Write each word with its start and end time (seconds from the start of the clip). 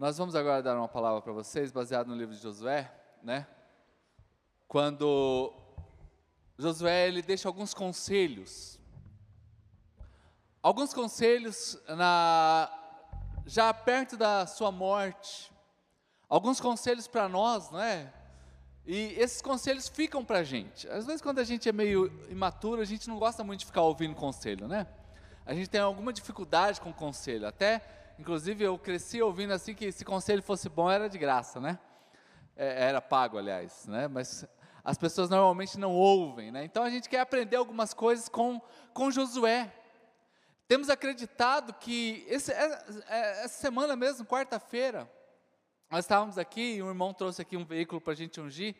Nós 0.00 0.16
vamos 0.16 0.34
agora 0.34 0.62
dar 0.62 0.78
uma 0.78 0.88
palavra 0.88 1.20
para 1.20 1.30
vocês, 1.30 1.70
baseado 1.70 2.06
no 2.06 2.16
livro 2.16 2.34
de 2.34 2.40
Josué, 2.40 2.90
né? 3.22 3.46
Quando 4.66 5.52
Josué 6.56 7.06
ele 7.06 7.20
deixa 7.20 7.46
alguns 7.46 7.74
conselhos, 7.74 8.80
alguns 10.62 10.94
conselhos 10.94 11.78
na 11.86 12.72
já 13.44 13.74
perto 13.74 14.16
da 14.16 14.46
sua 14.46 14.72
morte, 14.72 15.52
alguns 16.30 16.62
conselhos 16.62 17.06
para 17.06 17.28
nós, 17.28 17.70
não 17.70 17.82
é? 17.82 18.10
E 18.86 19.12
esses 19.18 19.42
conselhos 19.42 19.86
ficam 19.86 20.24
para 20.24 20.38
a 20.38 20.44
gente. 20.44 20.88
Às 20.88 21.04
vezes, 21.04 21.20
quando 21.20 21.40
a 21.40 21.44
gente 21.44 21.68
é 21.68 21.72
meio 21.72 22.10
imaturo, 22.30 22.80
a 22.80 22.86
gente 22.86 23.06
não 23.06 23.18
gosta 23.18 23.44
muito 23.44 23.60
de 23.60 23.66
ficar 23.66 23.82
ouvindo 23.82 24.14
conselho, 24.14 24.66
né? 24.66 24.86
A 25.44 25.52
gente 25.52 25.68
tem 25.68 25.82
alguma 25.82 26.10
dificuldade 26.10 26.80
com 26.80 26.90
conselho. 26.90 27.46
Até, 27.46 27.99
inclusive, 28.20 28.62
eu 28.62 28.78
cresci 28.78 29.22
ouvindo 29.22 29.54
assim 29.54 29.74
que 29.74 29.90
se 29.90 30.04
conselho 30.04 30.42
fosse 30.42 30.68
bom 30.68 30.90
era 30.90 31.08
de 31.08 31.16
graça, 31.16 31.58
né? 31.58 31.78
É, 32.54 32.88
era 32.88 33.00
pago, 33.00 33.38
aliás, 33.38 33.86
né? 33.86 34.08
Mas 34.08 34.46
as 34.84 34.98
pessoas 34.98 35.30
normalmente 35.30 35.78
não 35.78 35.94
ouvem, 35.94 36.50
né? 36.50 36.62
Então 36.62 36.82
a 36.82 36.90
gente 36.90 37.08
quer 37.08 37.20
aprender 37.20 37.56
algumas 37.56 37.94
coisas 37.94 38.28
com, 38.28 38.60
com 38.92 39.10
Josué. 39.10 39.72
Temos 40.68 40.90
acreditado 40.90 41.72
que 41.72 42.26
esse, 42.28 42.52
é, 42.52 42.84
é, 43.08 43.44
essa 43.44 43.58
semana 43.58 43.96
mesmo, 43.96 44.26
quarta-feira, 44.26 45.10
nós 45.90 46.04
estávamos 46.04 46.36
aqui 46.36 46.74
e 46.74 46.82
um 46.82 46.88
irmão 46.88 47.14
trouxe 47.14 47.40
aqui 47.40 47.56
um 47.56 47.64
veículo 47.64 48.02
para 48.02 48.12
a 48.12 48.16
gente 48.16 48.38
ungir. 48.38 48.76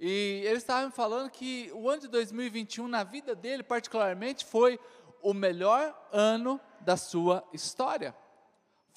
E 0.00 0.42
ele 0.46 0.56
estava 0.56 0.86
me 0.86 0.92
falando 0.92 1.30
que 1.30 1.70
o 1.74 1.90
ano 1.90 2.00
de 2.00 2.08
2021, 2.08 2.88
na 2.88 3.04
vida 3.04 3.34
dele 3.34 3.62
particularmente, 3.62 4.46
foi 4.46 4.80
o 5.20 5.34
melhor 5.34 5.94
ano 6.10 6.58
da 6.80 6.96
sua 6.96 7.46
história. 7.52 8.16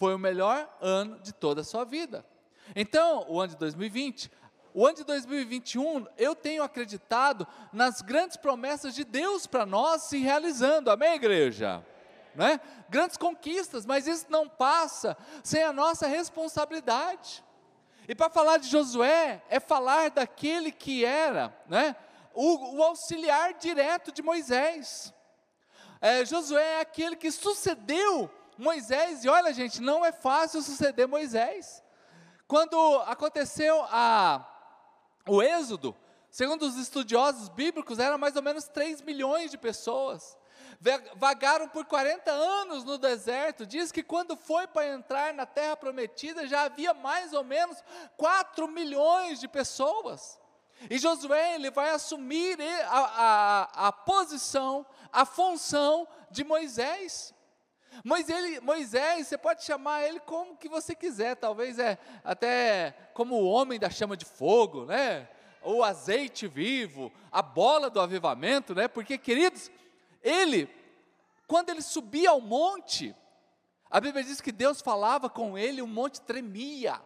Foi 0.02 0.16
o 0.16 0.18
melhor 0.18 0.68
ano 0.82 1.20
de 1.20 1.32
toda 1.32 1.62
a 1.62 1.64
sua 1.64 1.84
vida. 1.84 2.26
Então, 2.76 3.24
o 3.30 3.40
ano 3.40 3.50
de 3.50 3.58
2020, 3.58 4.32
o 4.74 4.84
ano 4.84 4.96
de 4.96 5.04
2021, 5.04 6.08
eu 6.18 6.34
tenho 6.34 6.64
acreditado 6.64 7.48
nas 7.72 8.02
grandes 8.02 8.36
promessas 8.36 8.96
de 8.96 9.04
Deus 9.04 9.46
para 9.46 9.64
nós 9.64 10.02
se 10.02 10.18
realizando. 10.18 10.90
Amém, 10.90 11.14
igreja? 11.14 11.86
Né? 12.34 12.60
Grandes 12.90 13.16
conquistas, 13.16 13.86
mas 13.86 14.08
isso 14.08 14.26
não 14.28 14.50
passa 14.50 15.16
sem 15.44 15.62
a 15.62 15.72
nossa 15.72 16.08
responsabilidade. 16.08 17.44
E 18.08 18.16
para 18.16 18.32
falar 18.32 18.58
de 18.58 18.70
Josué, 18.70 19.44
é 19.50 19.60
falar 19.60 20.10
daquele 20.10 20.72
que 20.72 21.06
era 21.06 21.56
né, 21.70 21.96
o, 22.34 22.78
o 22.78 22.84
auxiliar 22.84 23.54
direto 23.54 24.12
de 24.12 24.24
Moisés. 24.24 25.14
É, 26.02 26.26
Josué 26.26 26.78
é 26.78 26.82
aquele 26.82 27.16
que 27.16 27.30
sucedeu 27.30 28.32
Moisés, 28.58 29.24
e 29.24 29.30
olha, 29.30 29.54
gente, 29.54 29.82
não 29.82 30.06
é 30.06 30.12
fácil 30.12 30.62
suceder 30.62 31.08
Moisés. 31.08 31.84
Quando 32.48 32.78
aconteceu 33.08 33.82
a, 33.90 34.46
o 35.28 35.42
Êxodo, 35.42 35.96
segundo 36.30 36.64
os 36.64 36.76
estudiosos 36.78 37.50
bíblicos, 37.50 38.00
eram 38.00 38.18
mais 38.18 38.36
ou 38.36 38.42
menos 38.42 38.68
3 38.68 39.02
milhões 39.02 39.52
de 39.52 39.58
pessoas 39.58 40.38
vagaram 41.16 41.68
por 41.68 41.86
40 41.86 42.32
anos 42.32 42.84
no 42.84 42.98
deserto. 42.98 43.66
Diz 43.66 43.92
que 43.92 44.02
quando 44.02 44.36
foi 44.36 44.68
para 44.68 44.88
entrar 44.88 45.34
na 45.34 45.46
terra 45.46 45.78
prometida, 45.78 46.48
já 46.48 46.64
havia 46.64 46.94
mais 46.94 47.34
ou 47.34 47.44
menos 47.44 47.84
4 48.18 48.68
milhões 48.68 49.40
de 49.40 49.48
pessoas. 49.48 50.40
E 50.90 50.98
Josué 50.98 51.56
ele 51.56 51.70
vai 51.70 51.92
assumir 51.92 52.58
a, 52.88 52.98
a, 52.98 53.88
a 53.88 53.92
posição, 53.92 54.86
a 55.12 55.24
função 55.24 56.08
de 56.32 56.44
Moisés. 56.44 57.34
Moisés, 58.04 58.62
Moisés, 58.62 59.28
você 59.28 59.38
pode 59.38 59.64
chamar 59.64 60.04
ele 60.04 60.20
como 60.22 60.56
que 60.56 60.70
você 60.70 60.96
quiser, 60.96 61.36
talvez 61.36 61.78
é 61.78 61.98
até 62.24 62.96
como 63.14 63.36
o 63.36 63.46
homem 63.46 63.80
da 63.80 63.90
chama 63.90 64.16
de 64.16 64.26
fogo, 64.26 64.86
né? 64.86 65.28
O 65.64 65.84
azeite 65.84 66.48
vivo, 66.48 67.12
a 67.32 67.42
bola 67.42 67.90
do 67.90 68.00
avivamento, 68.00 68.74
né? 68.74 68.88
Porque, 68.88 69.18
queridos, 69.18 69.70
ele, 70.24 70.70
quando 71.46 71.70
ele 71.70 71.82
subia 71.82 72.32
ao 72.32 72.42
monte, 72.42 73.16
a 73.90 74.00
Bíblia 74.00 74.24
diz 74.24 74.40
que 74.40 74.52
Deus 74.52 74.82
falava 74.82 75.30
com 75.30 75.58
ele, 75.58 75.82
o 75.82 75.88
monte 75.88 76.22
tremia. 76.22 77.00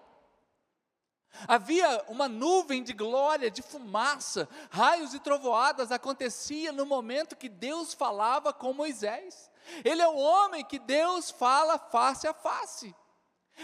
Havia 1.47 2.05
uma 2.07 2.29
nuvem 2.29 2.81
de 2.81 2.93
glória, 2.93 3.51
de 3.51 3.61
fumaça, 3.61 4.47
raios 4.69 5.13
e 5.13 5.19
trovoadas 5.19 5.91
acontecia 5.91 6.71
no 6.71 6.85
momento 6.85 7.35
que 7.35 7.49
Deus 7.49 7.93
falava 7.93 8.53
com 8.53 8.71
Moisés. 8.71 9.51
Ele 9.83 10.01
é 10.01 10.07
o 10.07 10.17
homem 10.17 10.63
que 10.63 10.79
Deus 10.79 11.31
fala 11.31 11.77
face 11.77 12.27
a 12.27 12.33
face. 12.33 12.95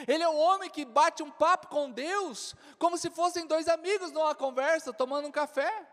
Ele 0.08 0.24
é 0.24 0.28
o 0.28 0.36
homem 0.36 0.70
que 0.70 0.86
bate 0.86 1.22
um 1.22 1.30
papo 1.30 1.68
com 1.68 1.92
Deus, 1.92 2.56
como 2.80 2.98
se 2.98 3.10
fossem 3.10 3.46
dois 3.46 3.68
amigos 3.68 4.12
numa 4.12 4.34
conversa, 4.34 4.94
tomando 4.94 5.28
um 5.28 5.32
café. 5.32 5.88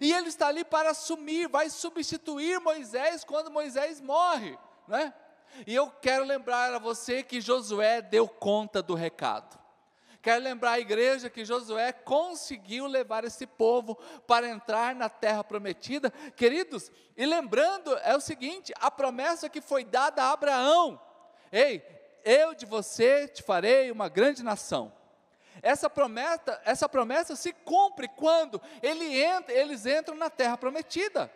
E 0.00 0.12
ele 0.12 0.28
está 0.28 0.46
ali 0.46 0.64
para 0.64 0.90
assumir, 0.90 1.48
vai 1.48 1.68
substituir 1.68 2.60
Moisés 2.60 3.24
quando 3.24 3.50
Moisés 3.50 4.00
morre, 4.00 4.56
né? 4.86 5.12
E 5.66 5.74
eu 5.74 5.90
quero 5.90 6.24
lembrar 6.24 6.72
a 6.72 6.78
você 6.78 7.22
que 7.22 7.40
Josué 7.40 8.00
deu 8.00 8.28
conta 8.28 8.80
do 8.82 8.94
recado. 8.94 9.61
Quero 10.22 10.44
lembrar 10.44 10.72
a 10.72 10.80
igreja 10.80 11.28
que 11.28 11.44
Josué 11.44 11.92
conseguiu 11.92 12.86
levar 12.86 13.24
esse 13.24 13.44
povo 13.44 13.96
para 14.24 14.48
entrar 14.48 14.94
na 14.94 15.08
terra 15.08 15.42
prometida. 15.42 16.12
Queridos, 16.36 16.92
e 17.16 17.26
lembrando, 17.26 17.92
é 17.98 18.16
o 18.16 18.20
seguinte: 18.20 18.72
a 18.80 18.88
promessa 18.88 19.48
que 19.48 19.60
foi 19.60 19.84
dada 19.84 20.22
a 20.22 20.30
Abraão: 20.30 21.00
Ei, 21.50 21.84
eu 22.24 22.54
de 22.54 22.64
você 22.64 23.26
te 23.26 23.42
farei 23.42 23.90
uma 23.90 24.08
grande 24.08 24.44
nação. 24.44 24.92
Essa 25.60 25.90
promessa, 25.90 26.62
essa 26.64 26.88
promessa 26.88 27.34
se 27.34 27.52
cumpre 27.52 28.06
quando 28.06 28.62
ele 28.80 29.20
entra, 29.20 29.52
eles 29.52 29.84
entram 29.86 30.16
na 30.16 30.30
terra 30.30 30.56
prometida. 30.56 31.30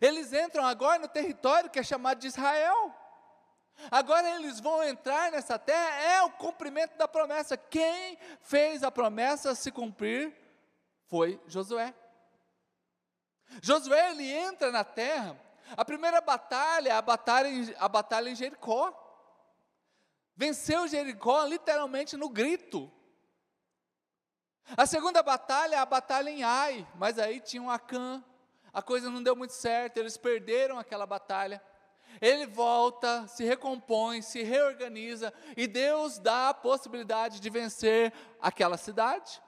Eles 0.00 0.32
entram 0.32 0.64
agora 0.64 1.00
no 1.00 1.08
território 1.08 1.68
que 1.68 1.78
é 1.78 1.82
chamado 1.82 2.18
de 2.18 2.28
Israel. 2.28 2.94
Agora 3.90 4.28
eles 4.36 4.60
vão 4.60 4.82
entrar 4.84 5.30
nessa 5.32 5.58
terra, 5.58 6.00
é 6.00 6.22
o 6.22 6.30
cumprimento 6.30 6.96
da 6.96 7.08
promessa. 7.08 7.56
Quem 7.56 8.18
fez 8.42 8.82
a 8.82 8.90
promessa 8.90 9.54
se 9.54 9.70
cumprir 9.70 10.34
foi 11.06 11.40
Josué. 11.46 11.94
Josué 13.60 14.10
ele 14.10 14.30
entra 14.30 14.70
na 14.70 14.84
terra. 14.84 15.38
A 15.76 15.84
primeira 15.84 16.20
batalha, 16.20 16.96
a 16.96 17.02
batalha, 17.02 17.48
a 17.78 17.88
batalha 17.88 18.28
em 18.30 18.34
Jericó. 18.34 18.98
Venceu 20.36 20.88
Jericó 20.88 21.44
literalmente 21.44 22.16
no 22.16 22.28
grito. 22.28 22.90
A 24.76 24.86
segunda 24.86 25.22
batalha 25.22 25.76
é 25.76 25.78
a 25.78 25.86
batalha 25.86 26.30
em 26.30 26.42
Ai, 26.42 26.86
mas 26.94 27.18
aí 27.18 27.40
tinha 27.40 27.62
um 27.62 27.70
Acã. 27.70 28.24
A 28.72 28.80
coisa 28.80 29.10
não 29.10 29.22
deu 29.22 29.36
muito 29.36 29.52
certo, 29.52 29.98
eles 29.98 30.16
perderam 30.16 30.78
aquela 30.78 31.04
batalha. 31.04 31.62
Ele 32.20 32.46
volta, 32.46 33.26
se 33.26 33.44
recompõe, 33.44 34.22
se 34.22 34.42
reorganiza 34.42 35.32
e 35.56 35.66
Deus 35.66 36.18
dá 36.18 36.50
a 36.50 36.54
possibilidade 36.54 37.40
de 37.40 37.50
vencer 37.50 38.12
aquela 38.40 38.76
cidade. 38.76 39.42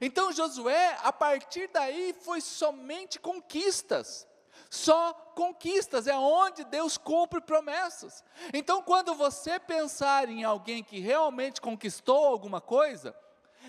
Então 0.00 0.32
Josué, 0.32 0.98
a 1.02 1.12
partir 1.12 1.68
daí, 1.68 2.14
foi 2.20 2.40
somente 2.40 3.20
conquistas 3.20 4.26
só 4.74 5.12
conquistas, 5.34 6.06
é 6.06 6.16
onde 6.16 6.64
Deus 6.64 6.98
cumpre 6.98 7.40
promessas. 7.40 8.24
Então, 8.52 8.82
quando 8.82 9.14
você 9.14 9.58
pensar 9.60 10.28
em 10.28 10.42
alguém 10.42 10.82
que 10.82 10.98
realmente 10.98 11.60
conquistou 11.60 12.24
alguma 12.24 12.60
coisa, 12.60 13.14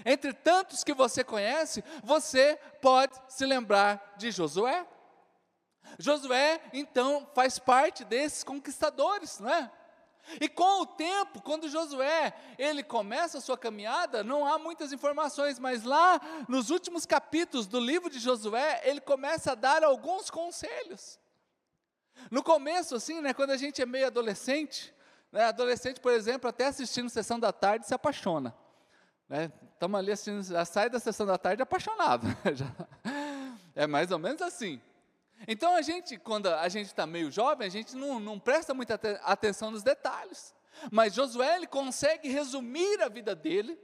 entre 0.04 0.34
tantos 0.34 0.84
que 0.84 0.94
você 0.94 1.24
conhece, 1.24 1.84
você 2.04 2.60
pode 2.82 3.14
se 3.30 3.46
lembrar 3.46 4.16
de 4.18 4.32
Josué. 4.32 4.86
Josué, 5.98 6.62
então, 6.74 7.28
faz 7.34 7.60
parte 7.60 8.04
desses 8.04 8.44
conquistadores, 8.44 9.40
não 9.40 9.50
é? 9.50 9.72
E 10.42 10.50
com 10.50 10.82
o 10.82 10.86
tempo, 10.86 11.42
quando 11.42 11.70
Josué 11.70 12.34
ele 12.58 12.84
começa 12.84 13.38
a 13.38 13.42
sua 13.42 13.58
caminhada, 13.58 14.24
não 14.24 14.46
há 14.46 14.58
muitas 14.58 14.92
informações, 14.92 15.60
mas 15.60 15.84
lá 15.84 16.20
nos 16.48 16.70
últimos 16.72 17.06
capítulos 17.06 17.68
do 17.68 17.80
livro 17.80 18.10
de 18.10 18.20
Josué, 18.20 18.82
ele 18.84 19.00
começa 19.00 19.52
a 19.52 19.56
dar 19.56 19.84
alguns 19.84 20.30
conselhos. 20.30 21.20
No 22.32 22.42
começo, 22.42 22.96
assim, 22.96 23.22
né, 23.22 23.34
quando 23.34 23.52
a 23.52 23.58
gente 23.58 23.82
é 23.82 23.86
meio 23.86 24.08
adolescente, 24.08 24.94
né, 25.32 25.46
adolescente, 25.46 26.00
por 26.00 26.12
exemplo, 26.12 26.50
até 26.50 26.68
assistindo 26.68 27.10
sessão 27.10 27.40
da 27.40 27.54
tarde 27.54 27.86
se 27.86 27.94
apaixona. 27.94 28.56
Estamos 29.74 30.06
né, 30.06 30.14
ali 30.14 30.66
sai 30.66 30.90
da 30.90 31.00
sessão 31.00 31.26
da 31.26 31.38
tarde 31.38 31.62
apaixonado. 31.62 32.26
é 33.76 33.86
mais 33.86 34.12
ou 34.12 34.18
menos 34.18 34.42
assim. 34.42 34.82
Então 35.48 35.76
a 35.76 35.82
gente, 35.82 36.18
quando 36.18 36.48
a 36.48 36.68
gente 36.70 36.88
está 36.88 37.06
meio 37.06 37.32
jovem, 37.32 37.68
a 37.68 37.70
gente 37.70 37.96
não, 37.96 38.20
não 38.20 38.40
presta 38.40 38.74
muita 38.74 38.96
atenção 39.24 39.72
nos 39.72 39.84
detalhes. 39.84 40.54
Mas 40.92 41.14
Josué 41.14 41.56
ele 41.56 41.68
consegue 41.68 42.30
resumir 42.30 43.02
a 43.02 43.10
vida 43.10 43.36
dele, 43.36 43.80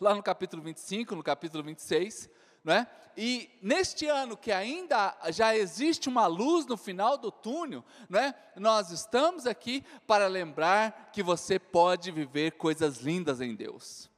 lá 0.00 0.14
no 0.14 0.22
capítulo 0.22 0.62
25, 0.62 1.14
no 1.14 1.22
capítulo 1.22 1.62
26, 1.64 2.28
né? 2.62 2.86
E 3.16 3.50
neste 3.60 4.06
ano 4.06 4.36
que 4.36 4.52
ainda 4.52 5.16
já 5.30 5.56
existe 5.56 6.08
uma 6.08 6.26
luz 6.26 6.66
no 6.66 6.76
final 6.76 7.18
do 7.18 7.30
túnel, 7.30 7.84
né? 8.08 8.34
Nós 8.56 8.90
estamos 8.90 9.46
aqui 9.46 9.84
para 10.06 10.26
lembrar 10.26 11.10
que 11.12 11.22
você 11.22 11.58
pode 11.58 12.10
viver 12.10 12.52
coisas 12.52 12.98
lindas 12.98 13.40
em 13.40 13.54
Deus. 13.54 14.09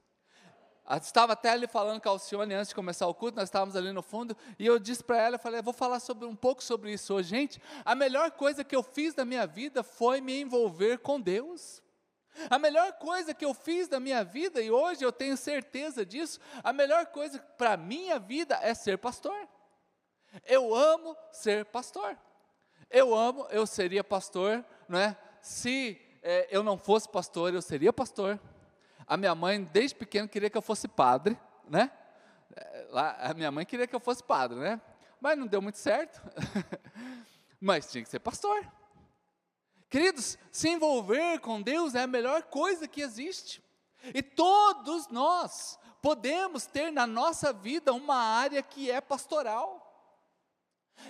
Estava 1.00 1.32
até 1.32 1.50
ali 1.50 1.66
falando 1.66 2.00
com 2.00 2.08
a 2.08 2.12
Alcione 2.12 2.54
antes 2.54 2.68
de 2.68 2.74
começar 2.74 3.06
o 3.06 3.14
culto, 3.14 3.36
nós 3.36 3.48
estávamos 3.48 3.76
ali 3.76 3.92
no 3.92 4.02
fundo, 4.02 4.36
e 4.58 4.66
eu 4.66 4.78
disse 4.78 5.02
para 5.02 5.18
ela, 5.18 5.36
eu 5.36 5.38
falei, 5.38 5.62
vou 5.62 5.72
falar 5.72 6.00
sobre, 6.00 6.26
um 6.26 6.36
pouco 6.36 6.62
sobre 6.62 6.92
isso 6.92 7.14
hoje. 7.14 7.28
Gente, 7.28 7.62
a 7.84 7.94
melhor 7.94 8.30
coisa 8.32 8.62
que 8.62 8.76
eu 8.76 8.82
fiz 8.82 9.14
da 9.14 9.24
minha 9.24 9.46
vida 9.46 9.82
foi 9.82 10.20
me 10.20 10.40
envolver 10.40 10.98
com 10.98 11.20
Deus. 11.20 11.82
A 12.48 12.58
melhor 12.58 12.92
coisa 12.94 13.34
que 13.34 13.44
eu 13.44 13.54
fiz 13.54 13.88
da 13.88 14.00
minha 14.00 14.24
vida, 14.24 14.60
e 14.60 14.70
hoje 14.70 15.04
eu 15.04 15.12
tenho 15.12 15.36
certeza 15.36 16.04
disso, 16.04 16.40
a 16.62 16.72
melhor 16.72 17.06
coisa 17.06 17.38
para 17.56 17.74
a 17.74 17.76
minha 17.76 18.18
vida 18.18 18.58
é 18.62 18.74
ser 18.74 18.98
pastor. 18.98 19.48
Eu 20.46 20.74
amo 20.74 21.16
ser 21.30 21.64
pastor. 21.66 22.16
Eu 22.90 23.14
amo, 23.14 23.46
eu 23.50 23.66
seria 23.66 24.02
pastor, 24.04 24.64
não 24.88 24.98
é? 24.98 25.16
Se 25.40 26.00
é, 26.22 26.48
eu 26.50 26.62
não 26.62 26.76
fosse 26.78 27.08
pastor, 27.08 27.52
eu 27.54 27.62
seria 27.62 27.92
pastor. 27.92 28.38
A 29.06 29.16
minha 29.16 29.34
mãe, 29.34 29.62
desde 29.64 29.94
pequeno, 29.94 30.28
queria 30.28 30.50
que 30.50 30.56
eu 30.56 30.62
fosse 30.62 30.88
padre, 30.88 31.38
né? 31.68 31.90
É, 32.54 32.86
lá, 32.90 33.16
a 33.20 33.34
minha 33.34 33.50
mãe 33.50 33.64
queria 33.64 33.86
que 33.86 33.94
eu 33.94 34.00
fosse 34.00 34.22
padre, 34.22 34.58
né? 34.58 34.80
Mas 35.20 35.38
não 35.38 35.46
deu 35.46 35.62
muito 35.62 35.78
certo. 35.78 36.20
Mas 37.60 37.90
tinha 37.90 38.02
que 38.02 38.10
ser 38.10 38.18
pastor. 38.18 38.66
Queridos, 39.88 40.38
se 40.50 40.68
envolver 40.68 41.38
com 41.40 41.60
Deus 41.60 41.94
é 41.94 42.02
a 42.02 42.06
melhor 42.06 42.44
coisa 42.44 42.88
que 42.88 43.02
existe. 43.02 43.62
E 44.14 44.22
todos 44.22 45.08
nós 45.08 45.78
podemos 46.00 46.66
ter 46.66 46.90
na 46.90 47.06
nossa 47.06 47.52
vida 47.52 47.92
uma 47.92 48.16
área 48.16 48.62
que 48.62 48.90
é 48.90 49.00
pastoral. 49.00 49.81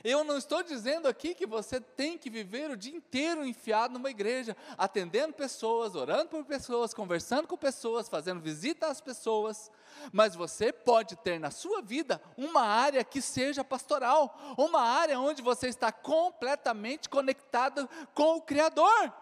Eu 0.05 0.25
não 0.25 0.37
estou 0.37 0.63
dizendo 0.63 1.09
aqui 1.09 1.35
que 1.35 1.47
você 1.47 1.81
tem 1.81 2.19
que 2.19 2.31
viver 2.31 2.71
o 2.71 2.77
dia 2.77 2.95
inteiro 2.95 3.45
enfiado 3.45 3.95
numa 3.95 4.11
igreja, 4.11 4.57
atendendo 4.77 5.35
pessoas, 5.35 5.95
orando 5.95 6.29
por 6.29 6.45
pessoas, 6.45 6.95
conversando 6.95 7.47
com 7.47 7.57
pessoas, 7.57 8.09
fazendo 8.09 8.41
visita 8.41 8.89
às 8.89 9.01
pessoas, 9.01 9.71
mas 10.13 10.35
você 10.35 10.73
pode 10.73 11.17
ter 11.17 11.39
na 11.39 11.51
sua 11.51 11.83
vida 11.83 12.21
uma 12.37 12.63
área 12.63 13.05
que 13.05 13.21
seja 13.21 13.63
pastoral, 13.63 14.37
uma 14.57 14.81
área 14.81 15.19
onde 15.21 15.43
você 15.43 15.69
está 15.69 15.93
completamente 15.93 17.09
conectado 17.09 17.89
com 18.15 18.37
o 18.37 18.43
Criador. 18.43 19.13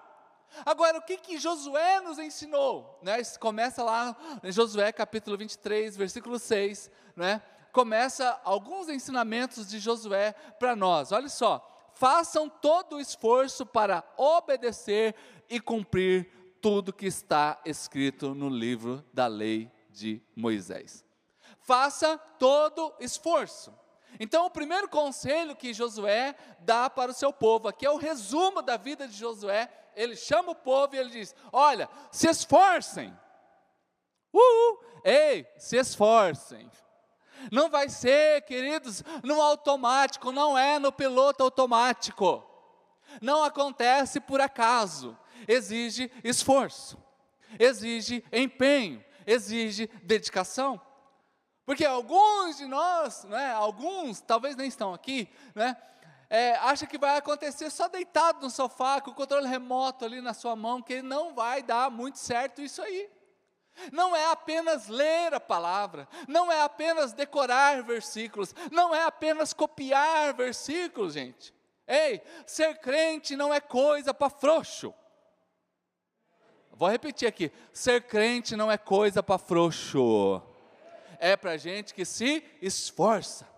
Agora, 0.65 0.99
o 0.99 1.03
que, 1.03 1.17
que 1.17 1.39
Josué 1.39 2.01
nos 2.01 2.19
ensinou? 2.19 2.99
Né? 3.03 3.23
Começa 3.39 3.83
lá 3.83 4.17
em 4.43 4.51
Josué 4.51 4.93
capítulo 4.93 5.37
23, 5.37 5.97
versículo 5.97 6.39
6, 6.39 6.91
né? 7.15 7.41
Começa 7.73 8.41
alguns 8.45 8.89
ensinamentos 8.89 9.69
de 9.69 9.79
Josué 9.79 10.33
para 10.59 10.75
nós. 10.77 11.13
Olha 11.13 11.29
só, 11.29 11.91
façam 11.95 12.49
todo 12.49 12.97
o 12.97 13.01
esforço 13.01 13.65
para 13.67 14.05
obedecer 14.17 15.15
e 15.49 15.61
cumprir 15.61 16.31
tudo 16.61 16.93
que 16.93 17.07
está 17.07 17.61
escrito 17.65 18.35
no 18.35 18.49
livro 18.49 19.05
da 19.13 19.27
lei 19.27 19.71
de 19.91 20.23
Moisés. 20.37 21.05
Faça 21.61 22.19
todo 22.39 22.95
esforço. 23.01 23.73
Então, 24.19 24.47
o 24.47 24.51
primeiro 24.51 24.89
conselho 24.89 25.55
que 25.55 25.73
Josué 25.73 26.35
dá 26.61 26.91
para 26.91 27.11
o 27.11 27.15
seu 27.15 27.33
povo, 27.33 27.69
aqui 27.69 27.87
é 27.87 27.91
o 27.91 27.97
resumo 27.97 28.61
da 28.61 28.77
vida 28.77 29.07
de 29.07 29.15
Josué. 29.15 29.71
Ele 29.95 30.17
chama 30.17 30.53
o 30.53 30.57
povo 30.57 30.95
e 30.95 30.99
ele 30.99 31.11
diz: 31.11 31.35
Olha, 31.53 31.89
se 32.11 32.29
esforcem. 32.29 33.17
Uhul! 34.33 34.81
Ei, 35.05 35.47
se 35.57 35.77
esforcem. 35.77 36.71
Não 37.51 37.71
vai 37.71 37.89
ser, 37.89 38.43
queridos, 38.43 39.03
no 39.23 39.41
automático, 39.41 40.33
não 40.33 40.57
é 40.57 40.79
no 40.79 40.93
piloto 40.93 41.43
automático. 41.43 42.45
Não 43.21 43.43
acontece 43.43 44.21
por 44.21 44.41
acaso. 44.41 45.17
Exige 45.49 46.11
esforço, 46.23 46.99
exige 47.59 48.25
empenho, 48.33 49.03
exige 49.27 49.89
dedicação. 50.03 50.81
Porque 51.65 51.85
alguns 51.85 52.59
de 52.59 52.67
nós, 52.67 53.25
né, 53.25 53.53
alguns, 53.53 54.21
talvez 54.21 54.57
nem 54.57 54.69
estão 54.69 54.93
aqui, 54.93 55.29
né, 55.55 55.77
é, 56.29 56.55
acha 56.57 56.87
que 56.87 56.99
vai 56.99 57.17
acontecer 57.17 57.71
só 57.71 57.89
deitado 57.89 58.41
no 58.41 58.51
sofá, 58.51 59.01
com 59.01 59.11
o 59.11 59.15
controle 59.15 59.49
remoto 59.49 60.05
ali 60.05 60.21
na 60.21 60.35
sua 60.35 60.55
mão, 60.55 60.81
que 60.81 61.03
não 61.03 61.35
vai 61.35 61.63
dar 61.63 61.91
muito 61.91 62.19
certo 62.19 62.63
isso 62.63 62.81
aí. 62.81 63.11
Não 63.93 64.15
é 64.15 64.27
apenas 64.27 64.89
ler 64.89 65.35
a 65.35 65.41
palavra, 65.41 66.09
não 66.29 66.51
é 66.51 66.63
apenas 66.63 67.13
decorar 67.13 67.83
versículos, 67.83 68.55
não 68.71 68.95
é 68.95 69.05
apenas 69.05 69.53
copiar 69.53 70.35
versículos, 70.35 71.15
gente. 71.15 71.55
Ei, 71.87 72.23
ser 72.47 72.79
crente 72.79 73.35
não 73.35 73.53
é 73.53 73.61
coisa 73.61 74.15
para 74.15 74.31
frouxo. 74.31 74.95
Vou 76.71 76.89
repetir 76.89 77.29
aqui: 77.29 77.51
ser 77.73 78.03
crente 78.03 78.57
não 78.57 78.71
é 78.71 78.79
coisa 78.79 79.23
para 79.23 79.39
frouxo, 79.39 80.43
é 81.19 81.37
para 81.37 81.57
gente 81.57 81.93
que 81.93 82.05
se 82.05 82.45
esforça. 82.63 83.49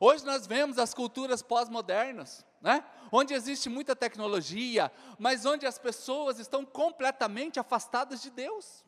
Hoje 0.00 0.24
nós 0.24 0.46
vemos 0.46 0.78
as 0.78 0.92
culturas 0.92 1.42
pós-modernas, 1.42 2.44
né? 2.60 2.84
onde 3.10 3.32
existe 3.32 3.68
muita 3.68 3.94
tecnologia, 3.94 4.90
mas 5.18 5.46
onde 5.46 5.66
as 5.66 5.78
pessoas 5.78 6.38
estão 6.38 6.64
completamente 6.64 7.60
afastadas 7.60 8.20
de 8.20 8.30
Deus. 8.30 8.83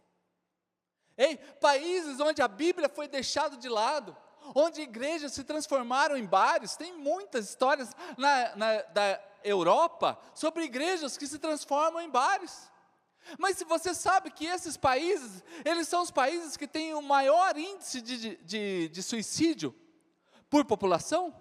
Ei, 1.17 1.37
países 1.61 2.21
onde 2.21 2.43
a 2.43 2.49
Bíblia 2.49 2.89
foi 2.89 3.09
deixada 3.09 3.57
de 3.57 3.69
lado, 3.69 4.17
onde 4.55 4.83
igrejas 4.83 5.33
se 5.33 5.45
transformaram 5.45 6.17
em 6.17 6.27
bares, 6.27 6.77
tem 6.77 6.93
muitas 6.93 7.49
histórias 7.49 7.95
na, 8.17 8.55
na, 8.57 8.83
da 8.83 9.21
Europa 9.43 10.19
sobre 10.35 10.65
igrejas 10.65 11.17
que 11.17 11.27
se 11.27 11.39
transformam 11.39 12.03
em 12.03 12.11
bares. 12.11 12.71
Mas 13.39 13.57
se 13.57 13.65
você 13.65 13.95
sabe 13.95 14.31
que 14.31 14.47
esses 14.47 14.77
países, 14.77 15.43
eles 15.65 15.89
são 15.89 16.03
os 16.03 16.11
países 16.11 16.57
que 16.57 16.69
têm 16.69 16.95
o 16.95 17.03
maior 17.03 17.57
índice 17.57 18.01
de, 18.01 18.37
de, 18.37 18.89
de 18.89 19.03
suicídio 19.03 19.75
por 20.49 20.65
população, 20.65 21.35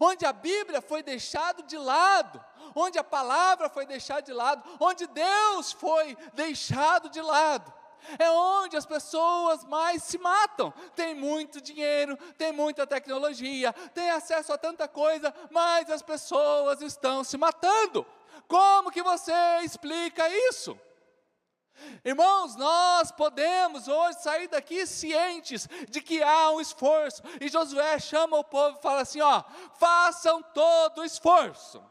onde 0.00 0.24
a 0.24 0.32
Bíblia 0.32 0.80
foi 0.80 1.02
deixada 1.02 1.62
de 1.62 1.76
lado, 1.76 2.42
onde 2.74 2.98
a 2.98 3.04
palavra 3.04 3.68
foi 3.68 3.84
deixada 3.84 4.22
de 4.22 4.32
lado, 4.32 4.62
onde 4.80 5.06
Deus 5.08 5.72
foi 5.72 6.16
deixado 6.32 7.10
de 7.10 7.20
lado 7.20 7.70
é 8.18 8.30
onde 8.30 8.76
as 8.76 8.86
pessoas 8.86 9.64
mais 9.64 10.02
se 10.02 10.18
matam. 10.18 10.72
Tem 10.94 11.14
muito 11.14 11.60
dinheiro, 11.60 12.16
tem 12.36 12.52
muita 12.52 12.86
tecnologia, 12.86 13.72
tem 13.94 14.10
acesso 14.10 14.52
a 14.52 14.58
tanta 14.58 14.86
coisa, 14.88 15.34
mas 15.50 15.90
as 15.90 16.02
pessoas 16.02 16.80
estão 16.80 17.24
se 17.24 17.36
matando. 17.36 18.06
Como 18.46 18.90
que 18.90 19.02
você 19.02 19.32
explica 19.62 20.28
isso? 20.50 20.78
Irmãos, 22.04 22.54
nós 22.56 23.10
podemos 23.10 23.88
hoje 23.88 24.22
sair 24.22 24.48
daqui 24.48 24.86
cientes 24.86 25.68
de 25.88 26.00
que 26.00 26.22
há 26.22 26.50
um 26.50 26.60
esforço, 26.60 27.20
e 27.40 27.48
Josué 27.48 27.98
chama 27.98 28.38
o 28.38 28.44
povo 28.44 28.78
e 28.78 28.82
fala 28.82 29.00
assim: 29.00 29.20
ó, 29.20 29.42
façam 29.78 30.42
todo 30.54 31.00
o 31.00 31.04
esforço. 31.04 31.82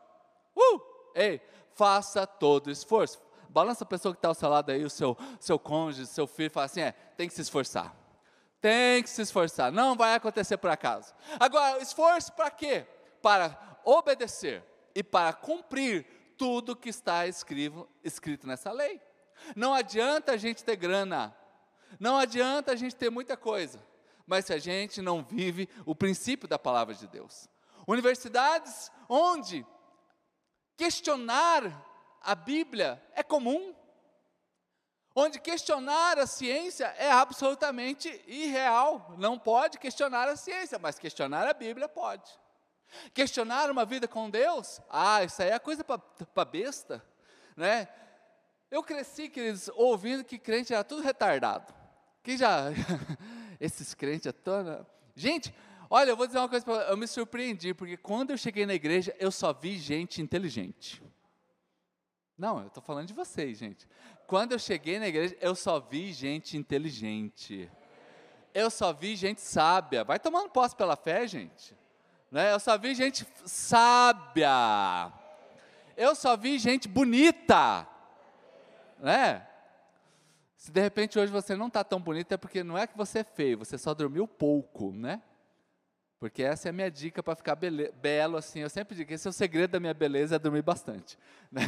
Uh! 0.55 0.81
Ei, 1.15 1.41
faça 1.73 2.25
todo 2.25 2.67
o 2.67 2.71
esforço 2.71 3.22
balança 3.53 3.83
a 3.83 3.87
pessoa 3.87 4.13
que 4.13 4.17
está 4.17 4.29
ao 4.29 4.33
seu 4.33 4.49
lado 4.49 4.71
aí, 4.71 4.83
o 4.83 4.89
seu, 4.89 5.15
seu 5.39 5.59
cônjuge, 5.59 6.07
seu 6.07 6.25
filho, 6.25 6.49
fala 6.49 6.65
assim: 6.65 6.81
é, 6.81 6.91
tem 6.91 7.27
que 7.27 7.35
se 7.35 7.41
esforçar. 7.41 7.95
Tem 8.59 9.03
que 9.03 9.09
se 9.09 9.21
esforçar, 9.21 9.71
não 9.71 9.95
vai 9.95 10.15
acontecer 10.15 10.57
por 10.57 10.69
acaso. 10.69 11.13
Agora, 11.39 11.81
esforço 11.81 12.31
para 12.31 12.49
quê? 12.49 12.87
Para 13.21 13.57
obedecer 13.83 14.63
e 14.95 15.03
para 15.03 15.33
cumprir 15.33 16.05
tudo 16.37 16.75
que 16.75 16.89
está 16.89 17.27
escrito, 17.27 17.87
escrito 18.03 18.47
nessa 18.47 18.71
lei. 18.71 19.01
Não 19.55 19.73
adianta 19.73 20.31
a 20.31 20.37
gente 20.37 20.63
ter 20.63 20.77
grana, 20.77 21.35
não 21.99 22.17
adianta 22.17 22.71
a 22.71 22.75
gente 22.75 22.95
ter 22.95 23.11
muita 23.11 23.35
coisa, 23.35 23.85
mas 24.25 24.45
se 24.45 24.53
a 24.53 24.57
gente 24.57 25.01
não 25.01 25.21
vive 25.21 25.69
o 25.85 25.93
princípio 25.93 26.47
da 26.47 26.57
palavra 26.57 26.95
de 26.95 27.05
Deus. 27.05 27.49
Universidades 27.85 28.89
onde 29.09 29.65
questionar 30.77 31.92
a 32.23 32.33
Bíblia 32.33 33.01
é 33.13 33.21
comum, 33.21 33.75
onde 35.13 35.39
questionar 35.39 36.17
a 36.17 36.25
ciência 36.25 36.85
é 36.97 37.11
absolutamente 37.11 38.09
irreal. 38.25 39.13
Não 39.17 39.37
pode 39.37 39.77
questionar 39.77 40.29
a 40.29 40.37
ciência, 40.37 40.79
mas 40.79 40.97
questionar 40.97 41.45
a 41.45 41.53
Bíblia 41.53 41.89
pode. 41.89 42.31
Questionar 43.13 43.69
uma 43.69 43.85
vida 43.85 44.07
com 44.07 44.29
Deus, 44.29 44.79
ah, 44.89 45.23
isso 45.23 45.41
aí 45.41 45.49
é 45.49 45.59
coisa 45.59 45.83
para 45.83 46.45
besta, 46.45 47.03
né? 47.57 47.87
Eu 48.69 48.81
cresci, 48.81 49.29
queridos, 49.29 49.69
ouvindo 49.75 50.23
que 50.23 50.39
crente 50.39 50.73
era 50.73 50.83
tudo 50.83 51.01
retardado. 51.01 51.73
Que 52.23 52.37
já, 52.37 52.65
esses 53.59 53.93
crentes 53.93 54.27
é 54.27 54.31
toda. 54.31 54.87
Gente, 55.15 55.53
olha, 55.89 56.11
eu 56.11 56.17
vou 56.17 56.25
dizer 56.25 56.39
uma 56.39 56.49
coisa 56.49 56.65
para 56.65 56.89
eu 56.89 56.97
me 56.97 57.07
surpreendi, 57.07 57.73
porque 57.73 57.97
quando 57.97 58.31
eu 58.31 58.37
cheguei 58.37 58.65
na 58.65 58.73
igreja, 58.73 59.15
eu 59.19 59.31
só 59.31 59.51
vi 59.51 59.77
gente 59.77 60.21
inteligente. 60.21 61.03
Não, 62.43 62.59
eu 62.59 62.67
estou 62.67 62.83
falando 62.83 63.07
de 63.07 63.13
vocês, 63.13 63.57
gente. 63.57 63.87
Quando 64.27 64.51
eu 64.51 64.59
cheguei 64.59 64.99
na 64.99 65.07
igreja, 65.07 65.33
eu 65.39 65.55
só 65.55 65.79
vi 65.79 66.11
gente 66.11 66.57
inteligente. 66.57 67.71
eu 68.53 68.69
só 68.69 68.91
vi 68.91 69.15
gente 69.15 69.39
sábia. 69.39 70.03
Vai 70.03 70.19
tomando 70.19 70.49
posse 70.49 70.75
pela 70.75 70.97
fé, 70.97 71.25
gente. 71.25 71.73
Né? 72.29 72.51
Eu 72.51 72.59
só 72.59 72.77
vi 72.77 72.93
gente 72.95 73.25
sábia. 73.45 75.13
Eu 75.95 76.13
só 76.15 76.35
vi 76.35 76.59
gente 76.59 76.85
bonita. 76.85 77.87
Né? 78.99 79.47
Se 80.57 80.69
de 80.69 80.81
repente 80.81 81.17
hoje 81.17 81.31
você 81.31 81.55
não 81.55 81.67
está 81.67 81.81
tão 81.81 82.01
bonita, 82.01 82.35
é 82.35 82.37
porque 82.37 82.61
não 82.61 82.77
é 82.77 82.85
que 82.85 82.97
você 82.97 83.19
é 83.19 83.23
feio, 83.23 83.59
você 83.59 83.77
só 83.77 83.93
dormiu 83.93 84.27
pouco, 84.27 84.91
né? 84.91 85.21
Porque 86.23 86.41
essa 86.41 86.69
é 86.69 86.71
a 86.71 86.71
minha 86.71 86.89
dica 86.89 87.21
para 87.21 87.35
ficar 87.35 87.53
belo 87.53 88.37
assim. 88.37 88.61
Eu 88.61 88.69
sempre 88.69 88.95
digo 88.95 89.09
que 89.09 89.15
esse 89.15 89.27
é 89.27 89.29
o 89.29 89.33
segredo 89.33 89.71
da 89.71 89.79
minha 89.81 89.93
beleza, 89.93 90.37
é 90.37 90.39
dormir 90.39 90.61
bastante. 90.61 91.19
Né? 91.51 91.63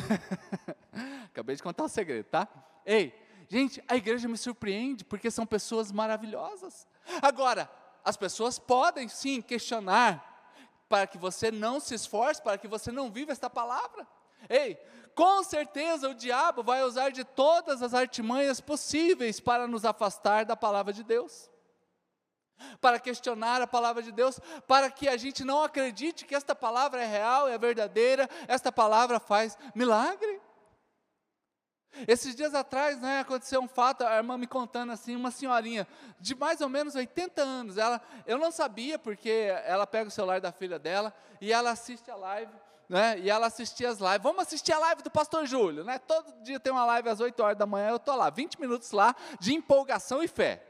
Acabei 1.28 1.58
de 1.58 1.62
contar 1.62 1.84
o 1.84 1.90
segredo, 1.90 2.24
tá? 2.28 2.48
Ei, 2.86 3.14
gente, 3.50 3.84
a 3.86 3.98
igreja 3.98 4.30
me 4.30 4.38
surpreende 4.38 5.04
porque 5.04 5.30
são 5.30 5.46
pessoas 5.46 5.92
maravilhosas. 5.92 6.88
Agora, 7.22 7.70
as 8.02 8.16
pessoas 8.16 8.58
podem 8.58 9.10
sim 9.10 9.42
questionar 9.42 10.56
para 10.88 11.06
que 11.06 11.18
você 11.18 11.52
não 11.52 11.82
se 11.82 11.94
esforce, 11.94 12.42
para 12.42 12.58
que 12.58 12.70
você 12.70 12.94
não 12.94 13.12
viva 13.12 13.34
esta 13.34 13.50
palavra. 13.50 14.08
Ei, 14.48 14.78
com 15.14 15.44
certeza 15.44 16.08
o 16.08 16.16
diabo 16.16 16.64
vai 16.64 16.82
usar 16.82 17.10
de 17.10 17.26
todas 17.26 17.82
as 17.82 17.94
artimanhas 17.94 18.62
possíveis 18.62 19.42
para 19.42 19.68
nos 19.68 19.84
afastar 19.84 20.46
da 20.46 20.56
palavra 20.56 20.94
de 20.94 21.04
Deus 21.04 21.54
para 22.80 23.00
questionar 23.00 23.62
a 23.62 23.68
palavra 23.68 24.02
de 24.02 24.12
Deus, 24.12 24.40
para 24.68 24.90
que 24.90 25.08
a 25.08 25.18
gente 25.18 25.44
não 25.44 25.64
acredite 25.64 26.26
que 26.26 26.36
esta 26.36 26.56
palavra 26.56 27.04
é 27.04 27.06
real, 27.06 27.48
é 27.48 27.58
verdadeira, 27.58 28.30
esta 28.48 28.72
palavra 28.72 29.20
faz 29.20 29.58
milagre. 29.74 30.42
Esses 32.08 32.36
dias 32.36 32.54
atrás, 32.54 33.00
né, 33.00 33.22
aconteceu 33.22 33.62
um 33.62 33.68
fato, 33.68 34.04
a 34.04 34.18
irmã 34.18 34.38
me 34.38 34.48
contando 34.48 34.92
assim, 34.92 35.16
uma 35.16 35.32
senhorinha 35.32 35.88
de 36.20 36.36
mais 36.36 36.60
ou 36.60 36.68
menos 36.68 36.94
80 36.94 37.42
anos, 37.42 37.78
ela, 37.78 38.02
eu 38.28 38.38
não 38.38 38.52
sabia 38.52 39.00
porque 39.00 39.30
ela 39.66 39.88
pega 39.88 40.10
o 40.10 40.12
celular 40.12 40.42
da 40.42 40.52
filha 40.52 40.78
dela 40.78 41.14
e 41.40 41.54
ela 41.54 41.72
assiste 41.72 42.12
a 42.12 42.16
live, 42.16 42.52
né, 42.90 43.18
e 43.20 43.30
ela 43.30 43.48
assistia 43.48 43.90
as 43.90 44.00
lives, 44.00 44.22
vamos 44.22 44.42
assistir 44.42 44.74
a 44.74 44.80
live 44.80 45.04
do 45.04 45.10
pastor 45.10 45.46
Júlio, 45.46 45.86
né, 45.86 45.98
todo 46.00 46.34
dia 46.44 46.60
tem 46.60 46.74
uma 46.74 46.86
live 46.86 47.08
às 47.08 47.22
8 47.22 47.42
horas 47.42 47.58
da 47.58 47.66
manhã, 47.66 47.92
eu 47.92 47.96
estou 47.96 48.16
lá, 48.16 48.30
20 48.30 48.60
minutos 48.60 48.92
lá, 48.92 49.16
de 49.40 49.54
empolgação 49.54 50.22
e 50.22 50.28
fé, 50.28 50.65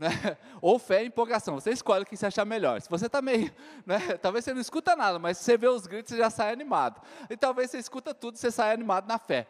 né? 0.00 0.08
Ou 0.62 0.78
fé 0.78 1.04
e 1.04 1.08
empolgação. 1.08 1.60
Você 1.60 1.70
escolhe 1.70 2.02
o 2.02 2.06
que 2.06 2.16
você 2.16 2.26
achar 2.26 2.46
melhor. 2.46 2.80
Se 2.80 2.88
você 2.88 3.06
está 3.06 3.20
meio. 3.20 3.54
Né? 3.86 3.98
Talvez 4.18 4.44
você 4.44 4.54
não 4.54 4.60
escuta 4.60 4.94
nada, 4.94 5.18
mas 5.18 5.38
se 5.38 5.44
você 5.44 5.56
vê 5.56 5.66
os 5.66 5.86
gritos, 5.86 6.10
você 6.12 6.18
já 6.18 6.30
sai 6.30 6.52
animado. 6.52 7.00
E 7.28 7.36
talvez 7.36 7.70
você 7.70 7.78
escuta 7.78 8.14
tudo, 8.14 8.36
você 8.36 8.50
sai 8.50 8.72
animado 8.72 9.06
na 9.06 9.18
fé. 9.18 9.46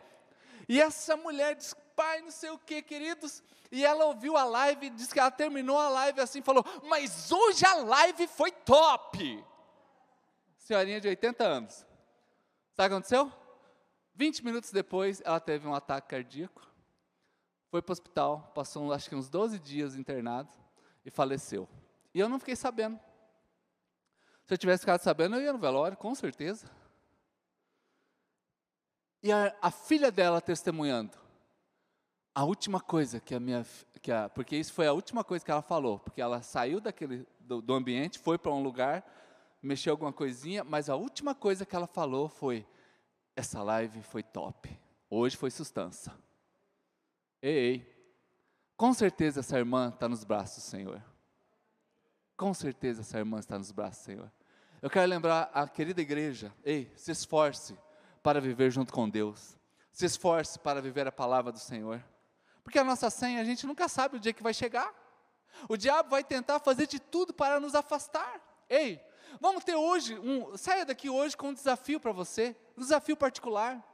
E 0.68 0.80
essa 0.80 1.16
mulher 1.16 1.54
diz, 1.56 1.74
pai, 1.94 2.20
não 2.22 2.30
sei 2.30 2.50
o 2.50 2.58
que, 2.58 2.80
queridos. 2.80 3.42
E 3.70 3.84
ela 3.84 4.06
ouviu 4.06 4.36
a 4.36 4.44
live, 4.44 4.90
disse 4.90 5.12
que 5.12 5.20
ela 5.20 5.30
terminou 5.30 5.78
a 5.78 5.88
live 5.88 6.20
assim, 6.20 6.42
falou, 6.42 6.64
mas 6.84 7.30
hoje 7.30 7.66
a 7.66 7.74
live 7.74 8.26
foi 8.28 8.50
top. 8.50 9.44
Senhorinha 10.56 11.00
de 11.00 11.08
80 11.08 11.44
anos. 11.44 11.74
Sabe 11.74 11.86
o 11.86 12.76
que 12.76 12.82
aconteceu? 12.82 13.32
20 14.14 14.44
minutos 14.44 14.70
depois, 14.70 15.20
ela 15.24 15.40
teve 15.40 15.66
um 15.66 15.74
ataque 15.74 16.08
cardíaco 16.08 16.69
foi 17.70 17.80
para 17.80 17.92
o 17.92 17.94
hospital, 17.94 18.50
passou 18.54 18.92
acho 18.92 19.08
que 19.08 19.14
uns 19.14 19.28
12 19.28 19.58
dias 19.60 19.94
internado 19.94 20.50
e 21.04 21.10
faleceu. 21.10 21.68
E 22.12 22.18
eu 22.18 22.28
não 22.28 22.38
fiquei 22.40 22.56
sabendo. 22.56 22.98
Se 24.44 24.54
eu 24.54 24.58
tivesse 24.58 24.80
ficado 24.80 25.00
sabendo, 25.00 25.36
eu 25.36 25.42
ia 25.42 25.52
no 25.52 25.58
velório, 25.58 25.96
com 25.96 26.12
certeza. 26.14 26.68
E 29.22 29.30
a, 29.30 29.54
a 29.62 29.70
filha 29.70 30.10
dela 30.10 30.40
testemunhando. 30.40 31.16
A 32.34 32.44
última 32.44 32.80
coisa 32.80 33.20
que 33.20 33.34
a 33.34 33.40
minha. 33.40 33.64
Que 34.02 34.10
a, 34.10 34.28
porque 34.28 34.56
isso 34.56 34.72
foi 34.72 34.86
a 34.86 34.92
última 34.92 35.22
coisa 35.22 35.44
que 35.44 35.50
ela 35.50 35.62
falou. 35.62 36.00
Porque 36.00 36.20
ela 36.20 36.42
saiu 36.42 36.80
daquele, 36.80 37.24
do, 37.38 37.62
do 37.62 37.74
ambiente, 37.74 38.18
foi 38.18 38.38
para 38.38 38.50
um 38.50 38.62
lugar, 38.62 39.04
mexeu 39.62 39.92
alguma 39.92 40.12
coisinha, 40.12 40.64
mas 40.64 40.88
a 40.88 40.96
última 40.96 41.34
coisa 41.34 41.64
que 41.64 41.76
ela 41.76 41.86
falou 41.86 42.28
foi: 42.28 42.66
essa 43.36 43.62
live 43.62 44.02
foi 44.02 44.22
top. 44.24 44.76
Hoje 45.08 45.36
foi 45.36 45.50
sustância. 45.50 46.12
Ei. 47.42 47.88
Com 48.76 48.92
certeza 48.94 49.40
essa 49.40 49.58
irmã 49.58 49.90
está 49.90 50.08
nos 50.08 50.24
braços 50.24 50.64
do 50.64 50.66
Senhor. 50.66 51.02
Com 52.36 52.54
certeza 52.54 53.02
essa 53.02 53.18
irmã 53.18 53.38
está 53.38 53.58
nos 53.58 53.70
braços 53.70 53.98
do 54.02 54.04
Senhor. 54.06 54.32
Eu 54.80 54.88
quero 54.88 55.08
lembrar 55.08 55.50
a 55.52 55.68
querida 55.68 56.00
igreja, 56.00 56.50
ei, 56.64 56.90
se 56.96 57.10
esforce 57.10 57.76
para 58.22 58.40
viver 58.40 58.70
junto 58.70 58.92
com 58.92 59.08
Deus. 59.08 59.56
Se 59.92 60.06
esforce 60.06 60.58
para 60.58 60.80
viver 60.80 61.06
a 61.06 61.12
palavra 61.12 61.52
do 61.52 61.58
Senhor. 61.58 62.02
Porque 62.64 62.78
a 62.78 62.84
nossa 62.84 63.10
senha, 63.10 63.40
a 63.40 63.44
gente 63.44 63.66
nunca 63.66 63.88
sabe 63.88 64.16
o 64.16 64.20
dia 64.20 64.32
que 64.32 64.42
vai 64.42 64.54
chegar. 64.54 64.94
O 65.68 65.76
diabo 65.76 66.10
vai 66.10 66.24
tentar 66.24 66.60
fazer 66.60 66.86
de 66.86 66.98
tudo 66.98 67.34
para 67.34 67.60
nos 67.60 67.74
afastar. 67.74 68.40
Ei, 68.68 69.00
vamos 69.40 69.64
ter 69.64 69.74
hoje, 69.74 70.18
um, 70.18 70.56
saia 70.56 70.86
daqui 70.86 71.10
hoje 71.10 71.36
com 71.36 71.48
um 71.48 71.54
desafio 71.54 72.00
para 72.00 72.12
você, 72.12 72.56
um 72.76 72.80
desafio 72.80 73.16
particular. 73.16 73.84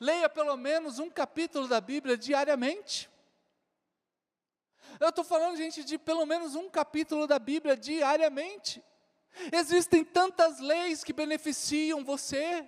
Leia 0.00 0.28
pelo 0.28 0.56
menos 0.56 0.98
um 0.98 1.10
capítulo 1.10 1.66
da 1.66 1.80
Bíblia 1.80 2.16
diariamente. 2.16 3.08
Eu 5.00 5.10
estou 5.10 5.24
falando, 5.24 5.56
gente, 5.56 5.84
de 5.84 5.98
pelo 5.98 6.24
menos 6.26 6.54
um 6.54 6.68
capítulo 6.68 7.26
da 7.26 7.38
Bíblia 7.38 7.76
diariamente. 7.76 8.82
Existem 9.52 10.04
tantas 10.04 10.58
leis 10.58 11.04
que 11.04 11.12
beneficiam 11.12 12.04
você. 12.04 12.66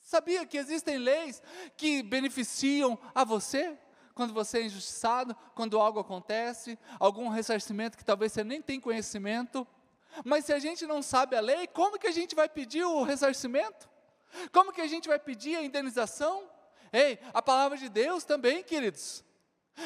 Sabia 0.00 0.44
que 0.44 0.56
existem 0.56 0.98
leis 0.98 1.42
que 1.76 2.02
beneficiam 2.02 2.98
a 3.14 3.24
você? 3.24 3.78
Quando 4.14 4.34
você 4.34 4.58
é 4.58 4.62
injustiçado, 4.62 5.36
quando 5.54 5.78
algo 5.78 6.00
acontece, 6.00 6.78
algum 6.98 7.28
ressarcimento 7.28 7.96
que 7.96 8.04
talvez 8.04 8.32
você 8.32 8.42
nem 8.42 8.60
tenha 8.60 8.80
conhecimento. 8.80 9.66
Mas 10.24 10.44
se 10.46 10.52
a 10.52 10.58
gente 10.58 10.86
não 10.86 11.02
sabe 11.02 11.36
a 11.36 11.40
lei, 11.40 11.66
como 11.68 11.98
que 11.98 12.06
a 12.06 12.12
gente 12.12 12.34
vai 12.34 12.48
pedir 12.48 12.84
o 12.84 13.02
ressarcimento? 13.02 13.89
Como 14.52 14.72
que 14.72 14.80
a 14.80 14.86
gente 14.86 15.08
vai 15.08 15.18
pedir 15.18 15.56
a 15.56 15.62
indenização? 15.62 16.48
Ei, 16.92 17.18
a 17.32 17.40
palavra 17.40 17.78
de 17.78 17.88
Deus 17.88 18.24
também, 18.24 18.62
queridos. 18.62 19.24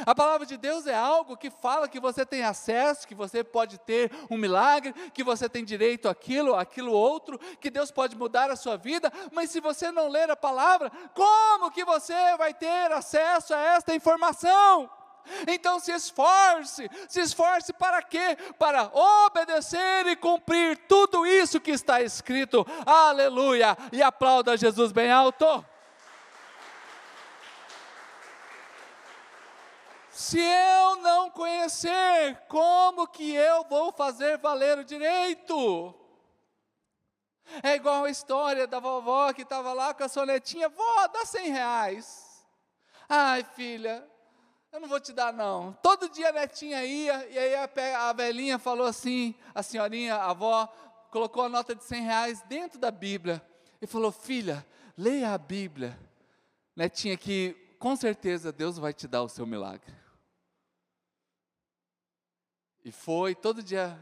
A 0.04 0.14
palavra 0.14 0.44
de 0.46 0.56
Deus 0.56 0.86
é 0.86 0.94
algo 0.94 1.36
que 1.36 1.50
fala 1.50 1.88
que 1.88 2.00
você 2.00 2.26
tem 2.26 2.42
acesso, 2.42 3.06
que 3.06 3.14
você 3.14 3.44
pode 3.44 3.78
ter 3.78 4.10
um 4.30 4.36
milagre, 4.36 4.92
que 5.12 5.22
você 5.22 5.48
tem 5.48 5.64
direito 5.64 6.08
àquilo, 6.08 6.54
àquilo 6.54 6.92
outro, 6.92 7.38
que 7.60 7.70
Deus 7.70 7.90
pode 7.90 8.16
mudar 8.16 8.50
a 8.50 8.56
sua 8.56 8.76
vida, 8.76 9.12
mas 9.30 9.50
se 9.50 9.60
você 9.60 9.92
não 9.92 10.08
ler 10.08 10.30
a 10.30 10.36
palavra, 10.36 10.90
como 11.14 11.70
que 11.70 11.84
você 11.84 12.36
vai 12.36 12.52
ter 12.52 12.90
acesso 12.90 13.54
a 13.54 13.60
esta 13.76 13.94
informação? 13.94 14.90
Então 15.46 15.78
se 15.80 15.92
esforce, 15.92 16.90
se 17.08 17.20
esforce 17.20 17.72
para 17.72 18.02
quê? 18.02 18.36
Para 18.58 18.84
obedecer 18.92 20.06
e 20.06 20.16
cumprir 20.16 20.76
tudo 20.88 21.26
isso 21.26 21.60
que 21.60 21.70
está 21.70 22.02
escrito. 22.02 22.66
Aleluia! 22.84 23.76
E 23.92 24.02
aplauda 24.02 24.56
Jesus 24.56 24.92
bem 24.92 25.10
alto. 25.10 25.64
Se 30.10 30.38
eu 30.38 30.96
não 30.96 31.28
conhecer, 31.28 32.40
como 32.48 33.08
que 33.08 33.34
eu 33.34 33.64
vou 33.64 33.92
fazer 33.92 34.38
valer 34.38 34.78
o 34.78 34.84
direito? 34.84 35.92
É 37.62 37.74
igual 37.74 38.04
a 38.04 38.10
história 38.10 38.66
da 38.66 38.78
vovó 38.78 39.32
que 39.32 39.42
estava 39.42 39.72
lá 39.72 39.92
com 39.92 40.04
a 40.04 40.08
sonetinha, 40.08 40.68
vó, 40.68 41.08
dá 41.08 41.24
cem 41.26 41.50
reais. 41.50 42.46
Ai, 43.08 43.44
filha, 43.54 44.08
eu 44.74 44.80
não 44.80 44.88
vou 44.88 44.98
te 44.98 45.12
dar 45.12 45.32
não. 45.32 45.72
Todo 45.74 46.08
dia 46.08 46.30
a 46.30 46.32
netinha 46.32 46.84
ia, 46.84 47.28
e 47.28 47.38
aí 47.38 47.54
a, 47.54 48.08
a 48.08 48.12
velhinha 48.12 48.58
falou 48.58 48.84
assim, 48.84 49.32
a 49.54 49.62
senhorinha, 49.62 50.16
a 50.16 50.30
avó, 50.30 50.66
colocou 51.12 51.44
a 51.44 51.48
nota 51.48 51.76
de 51.76 51.84
100 51.84 52.02
reais 52.02 52.42
dentro 52.42 52.80
da 52.80 52.90
Bíblia, 52.90 53.40
e 53.80 53.86
falou, 53.86 54.10
filha, 54.10 54.66
leia 54.98 55.32
a 55.32 55.38
Bíblia. 55.38 55.96
Netinha, 56.74 57.16
que 57.16 57.54
com 57.78 57.94
certeza 57.94 58.50
Deus 58.50 58.76
vai 58.76 58.92
te 58.92 59.06
dar 59.06 59.22
o 59.22 59.28
seu 59.28 59.46
milagre. 59.46 59.94
E 62.84 62.90
foi, 62.90 63.32
todo 63.32 63.62
dia 63.62 63.96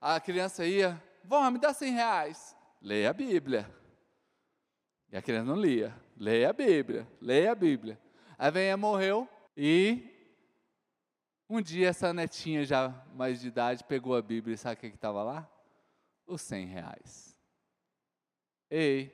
a 0.00 0.18
criança 0.18 0.66
ia, 0.66 1.00
vó, 1.22 1.48
me 1.52 1.58
dá 1.60 1.72
100 1.72 1.92
reais. 1.92 2.56
Leia 2.82 3.10
a 3.10 3.12
Bíblia. 3.12 3.72
E 5.12 5.16
a 5.16 5.22
criança 5.22 5.44
não 5.44 5.56
lia. 5.56 5.94
Leia 6.16 6.50
a 6.50 6.52
Bíblia, 6.52 7.06
leia 7.20 7.52
a 7.52 7.54
Bíblia. 7.54 7.96
A 8.36 8.50
velhinha 8.50 8.76
morreu, 8.76 9.28
e 9.62 10.10
um 11.46 11.60
dia 11.60 11.90
essa 11.90 12.14
netinha 12.14 12.64
já 12.64 12.88
mais 13.12 13.42
de 13.42 13.48
idade 13.48 13.84
pegou 13.84 14.16
a 14.16 14.22
Bíblia 14.22 14.54
e 14.54 14.56
sabe 14.56 14.76
o 14.76 14.78
que 14.78 14.86
estava 14.86 15.22
lá? 15.22 15.46
Os 16.26 16.40
100 16.40 16.64
reais. 16.64 17.36
Ei, 18.70 19.12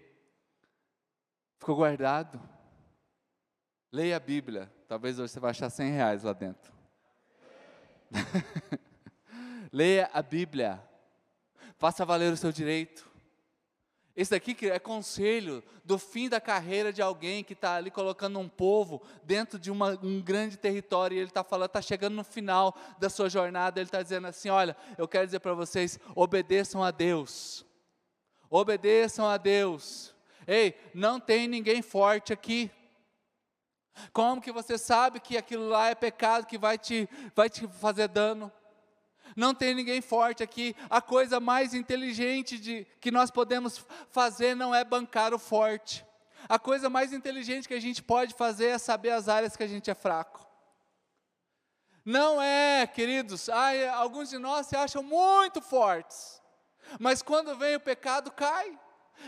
ficou 1.59 1.75
guardado? 1.75 2.41
Leia 3.91 4.19
a 4.19 4.21
Bíblia, 4.21 4.73
talvez 4.87 5.19
hoje 5.19 5.33
você 5.33 5.41
vai 5.41 5.50
achar 5.50 5.69
100 5.69 5.91
reais 5.91 6.23
lá 6.23 6.33
dentro. 6.33 6.73
Leia 9.73 10.09
a 10.12 10.23
Bíblia, 10.23 10.81
faça 11.76 12.05
valer 12.05 12.33
o 12.33 12.37
seu 12.37 12.53
direito. 12.53 13.11
Esse 14.16 14.30
daqui 14.30 14.56
é 14.70 14.78
conselho 14.78 15.62
do 15.85 15.99
fim 15.99 16.26
da 16.26 16.40
carreira 16.40 16.90
de 16.90 17.02
alguém 17.02 17.44
que 17.44 17.52
está 17.52 17.75
ali 17.75 17.90
colocando 17.90 18.38
um 18.38 18.49
povo 18.49 19.02
dentro 19.23 19.58
de 19.58 19.70
uma, 19.70 19.90
um 20.02 20.23
grande 20.23 20.56
território 20.56 21.14
e 21.14 21.18
ele 21.18 21.28
está 21.28 21.44
falando, 21.44 21.66
está 21.66 21.82
chegando 21.82 22.14
no 22.14 22.25
final 22.25 22.75
da 22.99 23.11
sua 23.11 23.28
jornada, 23.28 23.78
ele 23.78 23.88
está 23.88 24.02
dizendo 24.02 24.26
assim: 24.26 24.49
olha, 24.49 24.75
eu 24.96 25.06
quero 25.06 25.26
dizer 25.26 25.40
para 25.40 25.52
vocês, 25.52 26.00
obedeçam 26.14 26.82
a 26.82 26.90
Deus, 26.90 27.66
obedeçam 28.49 29.28
a 29.28 29.37
Deus. 29.37 30.14
Ei, 30.46 30.75
não 30.94 31.20
tem 31.20 31.46
ninguém 31.46 31.82
forte 31.82 32.32
aqui. 32.32 32.70
Como 34.12 34.40
que 34.40 34.52
você 34.52 34.78
sabe 34.78 35.20
que 35.20 35.37
aquilo 35.37 35.68
lá 35.68 35.88
é 35.88 35.94
pecado 35.94 36.46
que 36.46 36.56
vai 36.56 36.78
te, 36.78 37.08
vai 37.35 37.50
te 37.50 37.66
fazer 37.68 38.08
dano? 38.08 38.50
Não 39.35 39.54
tem 39.54 39.75
ninguém 39.75 40.00
forte 40.00 40.42
aqui. 40.42 40.76
A 40.88 41.00
coisa 41.00 41.40
mais 41.40 41.75
inteligente 41.75 42.59
de, 42.59 42.87
que 43.00 43.11
nós 43.11 43.30
podemos 43.30 43.85
fazer 44.11 44.54
não 44.54 44.75
é 44.75 44.85
bancar 44.85 45.35
o 45.35 45.38
forte. 45.38 46.04
A 46.49 46.59
coisa 46.59 46.88
mais 46.88 47.12
inteligente 47.12 47.66
que 47.66 47.75
a 47.75 47.80
gente 47.80 48.02
pode 48.02 48.35
fazer 48.35 48.66
é 48.66 48.78
saber 48.78 49.11
as 49.11 49.28
áreas 49.28 49.56
que 49.56 49.62
a 49.62 49.66
gente 49.66 49.90
é 49.90 49.95
fraco. 49.95 50.47
Não 52.04 52.40
é, 52.40 52.87
queridos, 52.87 53.49
ai, 53.49 53.88
alguns 53.88 54.30
de 54.30 54.38
nós 54.38 54.68
se 54.68 54.76
acham 54.76 55.02
muito 55.02 55.61
fortes, 55.61 56.40
mas 57.00 57.21
quando 57.21 57.56
vem 57.56 57.75
o 57.75 57.80
pecado, 57.80 58.30
cai. 58.30 58.78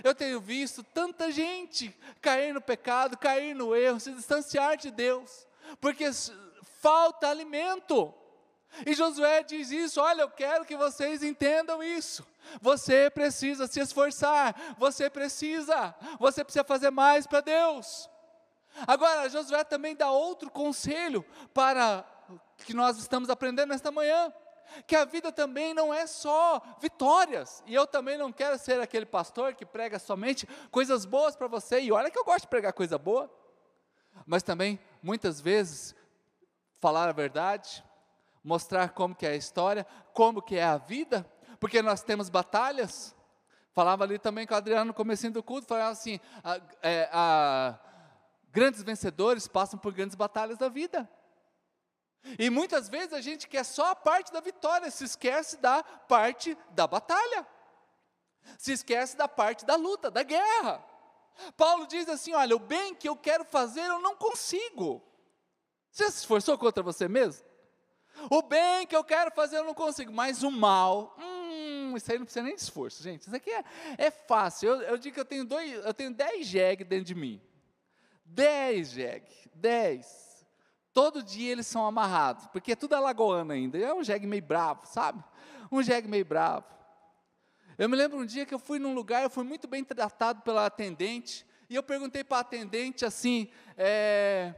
Eu 0.05 0.15
tenho 0.15 0.41
visto 0.41 0.85
tanta 0.85 1.33
gente 1.33 1.93
cair 2.21 2.55
no 2.55 2.61
pecado, 2.61 3.17
cair 3.17 3.53
no 3.53 3.75
erro, 3.75 3.99
se 3.99 4.13
distanciar 4.13 4.77
de 4.77 4.93
Deus, 4.93 5.45
porque 5.81 6.05
falta 6.81 7.29
alimento. 7.29 8.15
E 8.87 8.95
Josué 8.95 9.43
diz 9.43 9.71
isso: 9.71 10.01
olha, 10.01 10.23
eu 10.23 10.31
quero 10.31 10.65
que 10.65 10.77
vocês 10.77 11.23
entendam 11.23 11.83
isso. 11.83 12.27
Você 12.61 13.11
precisa 13.11 13.67
se 13.67 13.81
esforçar, 13.81 14.77
você 14.79 15.11
precisa, 15.11 15.95
você 16.19 16.45
precisa 16.45 16.65
fazer 16.65 16.91
mais 16.91 17.27
para 17.27 17.41
Deus. 17.41 18.09
Agora, 18.87 19.29
Josué 19.29 19.65
também 19.65 19.97
dá 19.97 20.11
outro 20.11 20.51
conselho 20.51 21.25
para 21.53 22.05
que 22.59 22.75
nós 22.75 22.99
estamos 22.99 23.31
aprendendo 23.31 23.71
nesta 23.71 23.91
manhã 23.91 24.33
que 24.87 24.95
a 24.95 25.05
vida 25.05 25.33
também 25.33 25.73
não 25.75 25.93
é 25.93 26.07
só 26.07 26.61
vitórias. 26.81 27.63
E 27.67 27.75
eu 27.75 27.87
também 27.87 28.19
não 28.19 28.33
quero 28.33 28.59
ser 28.59 28.81
aquele 28.81 29.07
pastor 29.07 29.55
que 29.55 29.65
prega 29.65 29.99
somente 29.99 30.47
coisas 30.71 31.05
boas 31.05 31.35
para 31.35 31.47
você. 31.47 31.81
E 31.81 31.93
olha 31.93 32.11
que 32.11 32.19
eu 32.19 32.25
gosto 32.25 32.43
de 32.43 32.49
pregar 32.49 32.73
coisa 32.73 32.99
boa. 32.99 33.31
Mas 34.27 34.43
também, 34.43 34.79
muitas 35.03 35.41
vezes, 35.41 35.95
falar 36.81 37.09
a 37.09 37.13
verdade, 37.13 37.85
mostrar 38.49 38.89
como 38.95 39.15
que 39.15 39.27
é 39.27 39.31
a 39.31 39.37
história, 39.37 39.87
como 40.15 40.41
que 40.41 40.57
é 40.57 40.65
a 40.65 40.79
vida, 40.79 41.31
porque 41.61 41.83
nós 41.83 42.03
temos 42.03 42.31
batalhas. 42.31 43.15
Falava 43.75 44.05
ali 44.05 44.19
também 44.19 44.47
com 44.47 44.55
o 44.55 44.57
Adriano 44.57 44.87
no 44.87 44.95
começo 44.95 45.31
do 45.31 45.43
culto, 45.43 45.69
falava 45.69 45.91
assim, 45.91 46.19
a, 46.43 46.61
é, 46.83 47.09
a, 47.13 47.79
grandes 48.51 48.83
vencedores 48.83 49.47
passam 49.47 49.79
por 49.79 49.93
grandes 49.93 50.17
batalhas 50.17 50.57
da 50.57 50.71
vida. 50.71 51.09
E 52.39 52.49
muitas 52.49 52.89
vezes 52.89 53.13
a 53.13 53.21
gente 53.21 53.47
quer 53.47 53.65
só 53.65 53.91
a 53.91 53.95
parte 53.95 54.33
da 54.33 54.41
vitória, 54.41 54.91
se 54.91 55.05
esquece 55.05 55.59
da 55.59 55.83
parte 55.85 56.57
da 56.71 56.87
batalha, 56.87 57.47
se 58.57 58.73
esquece 58.73 59.15
da 59.15 59.29
parte 59.29 59.67
da 59.67 59.77
luta, 59.77 60.11
da 60.11 60.23
guerra. 60.23 60.83
Paulo 61.55 61.87
diz 61.87 62.09
assim: 62.09 62.33
olha, 62.33 62.57
o 62.57 62.59
bem 62.59 62.95
que 62.95 63.09
eu 63.09 63.15
quero 63.15 63.45
fazer 63.45 63.83
eu 63.83 64.01
não 64.01 64.17
consigo. 64.17 65.03
Você 65.93 66.11
se 66.11 66.19
esforçou 66.19 66.57
contra 66.59 66.83
você 66.83 67.07
mesmo? 67.07 67.48
O 68.31 68.43
bem 68.43 68.87
que 68.87 68.97
eu 68.97 69.05
quero 69.05 69.31
fazer 69.31 69.59
eu 69.59 69.65
não 69.65 69.75
consigo, 69.75 70.13
mas 70.13 70.43
o 70.43 70.51
mal, 70.51 71.17
hum, 71.19 71.95
isso 71.97 72.11
aí 72.11 72.19
não 72.19 72.25
precisa 72.25 72.45
nem 72.45 72.55
de 72.55 72.63
esforço, 72.63 73.03
gente. 73.03 73.23
Isso 73.23 73.35
aqui 73.35 73.51
é, 73.51 73.65
é 73.97 74.11
fácil. 74.11 74.69
Eu, 74.69 74.83
eu 74.83 74.99
digo 74.99 75.15
que 75.15 75.21
eu 75.21 75.25
tenho 75.25 75.45
dois, 75.45 75.73
eu 75.73 75.95
tenho 75.95 76.13
10 76.13 76.47
jegue 76.47 76.85
dentro 76.85 77.05
de 77.05 77.15
mim. 77.15 77.41
10 78.25 78.91
jegue, 78.91 79.33
10. 79.55 80.47
Todo 80.93 81.23
dia 81.23 81.53
eles 81.53 81.67
são 81.67 81.87
amarrados, 81.87 82.47
porque 82.49 82.73
é 82.73 82.77
tudo 82.77 82.95
alagoano 82.95 83.53
ainda. 83.53 83.79
É 83.79 83.95
um 83.95 84.03
jegue 84.03 84.27
meio 84.27 84.43
bravo, 84.43 84.87
sabe? 84.87 85.23
Um 85.71 85.83
jegue 85.83 86.09
meio 86.09 86.25
bravo. 86.25 86.67
Eu 87.79 87.89
me 87.89 87.97
lembro 87.97 88.19
um 88.19 88.27
dia 88.27 88.45
que 88.45 88.53
eu 88.53 88.59
fui 88.59 88.79
num 88.79 88.95
lugar, 88.95 89.23
eu 89.23 89.31
fui 89.31 89.45
muito 89.45 89.69
bem 89.69 89.85
tratado 89.85 90.43
pela 90.43 90.67
atendente, 90.67 91.47
e 91.71 91.77
eu 91.77 91.83
perguntei 91.83 92.25
para 92.25 92.39
a 92.39 92.41
atendente 92.41 93.05
assim: 93.05 93.49
é, 93.77 94.53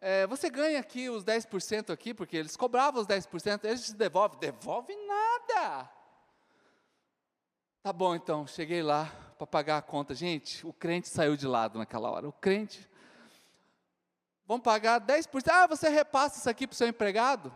é, 0.00 0.26
você 0.26 0.48
ganha 0.48 0.78
aqui 0.78 1.08
os 1.08 1.24
10% 1.24 1.90
aqui, 1.90 2.14
porque 2.14 2.36
eles 2.36 2.56
cobravam 2.56 3.00
os 3.00 3.06
10%, 3.06 3.64
eles 3.64 3.92
devolvem. 3.92 4.38
Devolve 4.38 4.94
nada. 5.06 5.90
Tá 7.82 7.92
bom, 7.92 8.14
então, 8.14 8.46
cheguei 8.46 8.82
lá 8.82 9.06
para 9.36 9.46
pagar 9.46 9.78
a 9.78 9.82
conta. 9.82 10.14
Gente, 10.14 10.66
o 10.66 10.72
crente 10.72 11.08
saiu 11.08 11.36
de 11.36 11.46
lado 11.46 11.78
naquela 11.78 12.10
hora. 12.10 12.28
O 12.28 12.32
crente 12.32 12.88
Vamos 14.48 14.62
pagar 14.62 14.98
10%. 14.98 15.46
Ah, 15.50 15.66
você 15.66 15.90
repassa 15.90 16.38
isso 16.38 16.48
aqui 16.48 16.66
para 16.66 16.72
o 16.72 16.76
seu 16.76 16.88
empregado? 16.88 17.54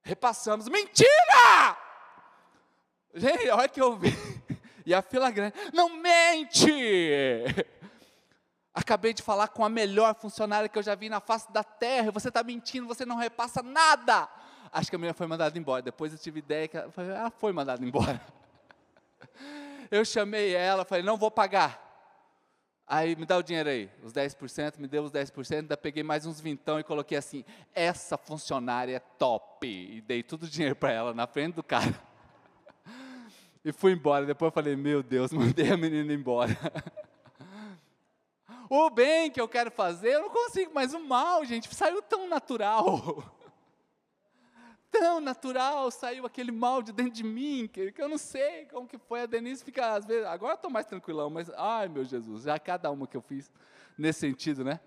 Repassamos. 0.00 0.66
Mentira! 0.66 1.76
Gente, 3.14 3.50
olha 3.50 3.68
que 3.68 3.80
eu 3.80 3.94
vi. 3.94 4.08
E 4.86 4.94
a 4.94 5.02
fila 5.02 5.30
grande. 5.30 5.54
Não 5.74 5.90
mente! 5.90 6.64
Acabei 8.78 9.12
de 9.12 9.24
falar 9.24 9.48
com 9.48 9.64
a 9.64 9.68
melhor 9.68 10.14
funcionária 10.14 10.68
que 10.68 10.78
eu 10.78 10.82
já 10.84 10.94
vi 10.94 11.08
na 11.08 11.18
face 11.18 11.50
da 11.50 11.64
terra. 11.64 12.12
Você 12.12 12.28
está 12.28 12.44
mentindo, 12.44 12.86
você 12.86 13.04
não 13.04 13.16
repassa 13.16 13.60
nada. 13.60 14.28
Acho 14.70 14.88
que 14.88 14.94
a 14.94 14.98
mulher 15.00 15.14
foi 15.14 15.26
mandada 15.26 15.58
embora. 15.58 15.82
Depois 15.82 16.12
eu 16.12 16.18
tive 16.18 16.38
ideia 16.38 16.68
que 16.68 16.76
ela 16.76 16.88
foi, 16.92 17.08
ela 17.08 17.30
foi 17.30 17.52
mandada 17.52 17.84
embora. 17.84 18.20
Eu 19.90 20.04
chamei 20.04 20.54
ela, 20.54 20.84
falei, 20.84 21.02
não 21.02 21.16
vou 21.16 21.30
pagar. 21.30 21.82
Aí 22.86 23.16
me 23.16 23.24
dá 23.24 23.38
o 23.38 23.42
dinheiro 23.42 23.70
aí, 23.70 23.90
os 24.02 24.12
10%, 24.12 24.78
me 24.78 24.86
deu 24.86 25.02
os 25.02 25.10
10%, 25.10 25.56
ainda 25.56 25.76
peguei 25.78 26.02
mais 26.02 26.26
uns 26.26 26.40
vintão 26.40 26.78
e 26.78 26.84
coloquei 26.84 27.16
assim, 27.16 27.42
essa 27.74 28.18
funcionária 28.18 28.96
é 28.96 29.00
top. 29.00 29.66
E 29.66 30.02
dei 30.02 30.22
todo 30.22 30.42
o 30.42 30.48
dinheiro 30.48 30.76
para 30.76 30.92
ela 30.92 31.14
na 31.14 31.26
frente 31.26 31.54
do 31.54 31.62
cara. 31.62 31.94
E 33.64 33.72
fui 33.72 33.92
embora. 33.92 34.24
Depois 34.24 34.50
eu 34.50 34.54
falei, 34.54 34.76
meu 34.76 35.02
Deus, 35.02 35.32
mandei 35.34 35.72
a 35.72 35.76
menina 35.76 36.12
embora. 36.12 36.56
O 38.70 38.90
bem 38.90 39.30
que 39.30 39.40
eu 39.40 39.48
quero 39.48 39.70
fazer, 39.70 40.14
eu 40.14 40.22
não 40.22 40.30
consigo, 40.30 40.72
mas 40.74 40.92
o 40.92 41.00
mal, 41.00 41.44
gente, 41.44 41.74
saiu 41.74 42.02
tão 42.02 42.28
natural. 42.28 43.24
tão 44.90 45.20
natural, 45.20 45.90
saiu 45.90 46.26
aquele 46.26 46.50
mal 46.50 46.82
de 46.82 46.92
dentro 46.92 47.12
de 47.12 47.24
mim, 47.24 47.68
que, 47.68 47.94
eu 47.96 48.08
não 48.08 48.18
sei 48.18 48.66
como 48.66 48.86
que 48.86 48.98
foi. 48.98 49.22
A 49.22 49.26
Denise 49.26 49.64
fica, 49.64 49.94
às 49.94 50.04
vezes, 50.04 50.26
agora 50.26 50.54
estou 50.54 50.70
mais 50.70 50.86
tranquilão, 50.86 51.30
mas, 51.30 51.50
ai 51.50 51.88
meu 51.88 52.04
Jesus, 52.04 52.44
já 52.44 52.58
cada 52.58 52.90
uma 52.90 53.06
que 53.06 53.16
eu 53.16 53.22
fiz 53.22 53.50
nesse 53.96 54.20
sentido, 54.20 54.64
né? 54.64 54.80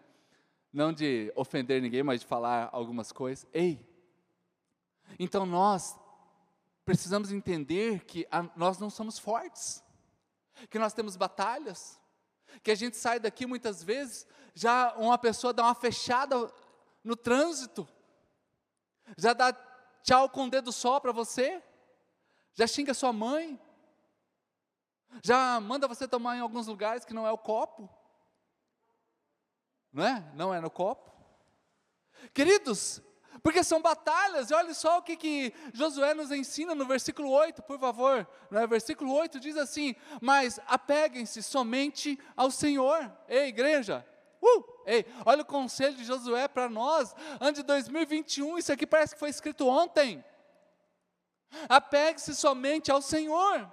Não 0.72 0.94
de 0.94 1.32
ofender 1.36 1.82
ninguém, 1.82 2.04
mas 2.04 2.22
de 2.22 2.28
falar 2.28 2.70
algumas 2.72 3.12
coisas. 3.12 3.46
Ei, 3.54 3.86
então 5.20 5.46
nós 5.46 5.98
precisamos 6.86 7.32
entender 7.32 8.06
que 8.06 8.28
a, 8.32 8.44
nós 8.56 8.80
não 8.80 8.90
somos 8.90 9.20
fortes, 9.20 9.84
que 10.70 10.80
nós 10.80 10.94
temos 10.94 11.16
batalhas, 11.16 12.01
que 12.64 12.72
a 12.72 12.76
gente 12.76 12.98
sai 12.98 13.20
daqui 13.20 13.46
muitas 13.46 13.84
vezes, 13.84 14.28
já 14.54 14.94
uma 14.96 15.18
pessoa 15.18 15.54
dá 15.54 15.64
uma 15.64 15.76
fechada 15.76 16.52
no 17.04 17.16
trânsito, 17.16 17.88
já 19.18 19.34
dá 19.34 19.54
tchau 20.04 20.30
com 20.30 20.46
o 20.46 20.50
dedo 20.50 20.72
só 20.72 21.00
para 21.00 21.12
você, 21.12 21.62
já 22.54 22.68
xinga 22.68 22.94
sua 22.94 23.14
mãe, 23.14 23.60
já 25.24 25.60
manda 25.60 25.88
você 25.88 26.08
tomar 26.08 26.38
em 26.38 26.42
alguns 26.42 26.68
lugares 26.68 27.04
que 27.04 27.14
não 27.14 27.28
é 27.28 27.32
o 27.32 27.38
copo, 27.38 27.90
não 29.92 30.06
é? 30.06 30.32
Não 30.34 30.54
é 30.54 30.62
no 30.62 30.70
copo. 30.70 31.12
Queridos, 32.34 33.02
porque 33.44 33.64
são 33.64 33.82
batalhas, 33.82 34.52
e 34.52 34.54
olha 34.54 34.74
só 34.74 35.00
o 35.00 35.02
que, 35.02 35.16
que 35.16 35.54
Josué 35.74 36.14
nos 36.14 36.32
ensina 36.32 36.76
no 36.76 36.86
versículo 36.86 37.32
8, 37.32 37.62
por 37.64 37.80
favor. 37.80 38.28
No 38.50 38.68
versículo 38.68 39.14
8 39.14 39.40
diz 39.40 39.58
assim: 39.58 39.96
Mas 40.22 40.60
apeguem-se 40.68 41.42
somente 41.42 42.20
ao 42.36 42.52
Senhor. 42.52 43.12
Ei, 43.28 43.48
igreja, 43.48 44.06
Uh! 44.42 44.64
Ei, 44.88 45.06
olha 45.24 45.44
o 45.44 45.46
conselho 45.46 45.96
de 45.96 46.04
Josué 46.04 46.48
para 46.48 46.68
nós, 46.68 47.16
ano 47.40 47.54
de 47.54 47.62
2021, 47.62 48.58
isso 48.58 48.74
aqui 48.74 48.88
parece 48.88 49.14
que 49.14 49.20
foi 49.20 49.30
escrito 49.30 49.68
ontem. 49.68 50.26
Apegue-se 51.70 52.34
somente 52.34 52.92
ao 52.92 53.02
Senhor. 53.02 53.72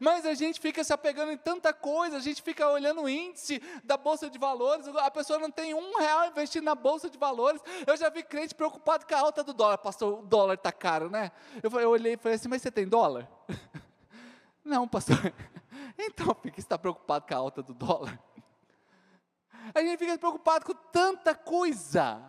Mas 0.00 0.26
a 0.26 0.34
gente 0.34 0.60
fica 0.60 0.82
se 0.82 0.92
apegando 0.92 1.32
em 1.32 1.36
tanta 1.36 1.72
coisa, 1.72 2.16
a 2.16 2.20
gente 2.20 2.42
fica 2.42 2.68
olhando 2.68 3.02
o 3.02 3.08
índice 3.08 3.60
da 3.82 3.96
Bolsa 3.96 4.30
de 4.30 4.38
Valores, 4.38 4.86
a 4.88 5.10
pessoa 5.10 5.38
não 5.38 5.50
tem 5.50 5.74
um 5.74 5.98
real 5.98 6.26
investido 6.26 6.64
na 6.64 6.74
Bolsa 6.74 7.08
de 7.10 7.18
Valores. 7.18 7.60
Eu 7.86 7.96
já 7.96 8.08
vi 8.08 8.22
crente 8.22 8.54
preocupado 8.54 9.06
com 9.06 9.14
a 9.14 9.18
alta 9.18 9.42
do 9.42 9.52
dólar. 9.52 9.78
Pastor, 9.78 10.20
o 10.20 10.22
dólar 10.22 10.54
está 10.54 10.72
caro, 10.72 11.10
né? 11.10 11.30
Eu, 11.62 11.70
eu 11.80 11.90
olhei 11.90 12.14
e 12.14 12.16
falei 12.16 12.36
assim, 12.36 12.48
mas 12.48 12.62
você 12.62 12.70
tem 12.70 12.88
dólar? 12.88 13.28
não, 14.64 14.86
pastor. 14.88 15.16
Então, 15.96 16.34
fica 16.42 16.58
está 16.58 16.76
preocupado 16.76 17.24
com 17.26 17.34
a 17.34 17.36
alta 17.36 17.62
do 17.62 17.72
dólar. 17.72 18.18
A 19.72 19.80
gente 19.80 19.96
fica 19.96 20.18
preocupado 20.18 20.64
com 20.64 20.74
tanta 20.74 21.36
coisa 21.36 22.20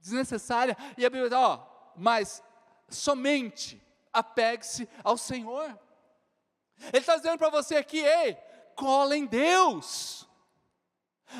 desnecessária. 0.00 0.76
E 0.96 1.04
a 1.04 1.10
Bíblia 1.10 1.28
diz, 1.28 1.38
ó, 1.38 1.92
mas 1.94 2.42
somente 2.88 3.82
apegue-se 4.12 4.88
ao 5.04 5.16
Senhor. 5.16 5.78
Ele 6.92 6.98
está 6.98 7.16
dizendo 7.16 7.38
para 7.38 7.50
você 7.50 7.76
aqui, 7.76 7.98
ei, 7.98 8.36
cola 8.74 9.16
em 9.16 9.26
Deus. 9.26 10.26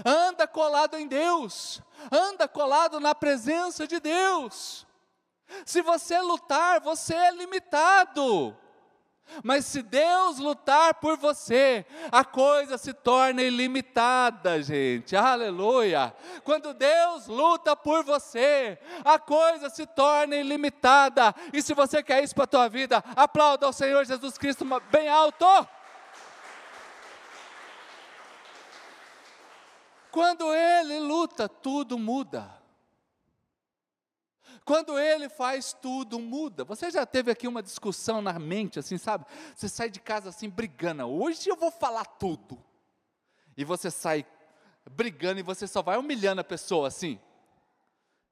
Anda 0.05 0.47
colado 0.47 0.97
em 0.97 1.07
Deus. 1.07 1.81
Anda 2.11 2.49
colado 2.49 2.99
na 2.99 3.15
presença 3.15 3.87
de 3.87 4.01
Deus. 4.01 4.87
Se 5.65 5.81
você 5.83 6.21
lutar, 6.21 6.81
você 6.81 7.15
é 7.15 7.31
limitado. 7.31 8.57
Mas 9.43 9.67
se 9.67 9.83
Deus 9.83 10.39
lutar 10.39 10.95
por 10.95 11.17
você, 11.17 11.85
a 12.11 12.25
coisa 12.25 12.79
se 12.79 12.93
torna 12.93 13.43
ilimitada, 13.43 14.63
gente. 14.63 15.15
Aleluia. 15.15 16.15
Quando 16.43 16.73
Deus 16.73 17.27
luta 17.27 17.77
por 17.77 18.03
você, 18.05 18.79
a 19.05 19.19
coisa 19.19 19.69
se 19.69 19.87
torna 19.87 20.37
ilimitada. 20.37 21.35
E 21.53 21.61
se 21.63 21.75
você 21.75 22.03
quer 22.03 22.23
isso 22.23 22.35
para 22.35 22.45
a 22.45 22.49
tua 22.49 22.69
vida, 22.69 23.03
aplauda 23.15 23.67
ao 23.67 23.73
Senhor 23.73 24.05
Jesus 24.05 24.39
Cristo 24.39 24.65
bem 24.91 25.09
alto. 25.09 25.47
Quando 30.11 30.55
Ele 30.55 30.99
luta, 31.01 31.47
tudo 31.47 31.99
muda. 31.99 32.66
Quando 34.67 34.99
ele 34.99 35.29
faz 35.29 35.73
tudo, 35.73 36.19
muda. 36.19 36.65
Você 36.65 36.91
já 36.91 37.07
teve 37.07 37.31
aqui 37.31 37.47
uma 37.47 37.63
discussão 37.63 38.21
na 38.21 38.37
mente, 38.37 38.81
assim, 38.81 38.99
sabe? 38.99 39.25
Você 39.55 39.69
sai 39.69 39.89
de 39.89 40.01
casa 40.01 40.31
assim, 40.31 40.51
brigando. 40.51 41.07
Hoje 41.07 41.49
eu 41.49 41.55
vou 41.55 41.71
falar 41.71 42.05
tudo. 42.05 42.61
E 43.57 43.65
você 43.65 43.93
sai 43.93 44.27
brigando 44.91 45.39
e 45.39 45.45
você 45.45 45.69
só 45.69 45.83
vai 45.83 45.97
humilhando 45.97 46.41
a 46.41 46.45
pessoa, 46.45 46.89
assim. 46.89 47.21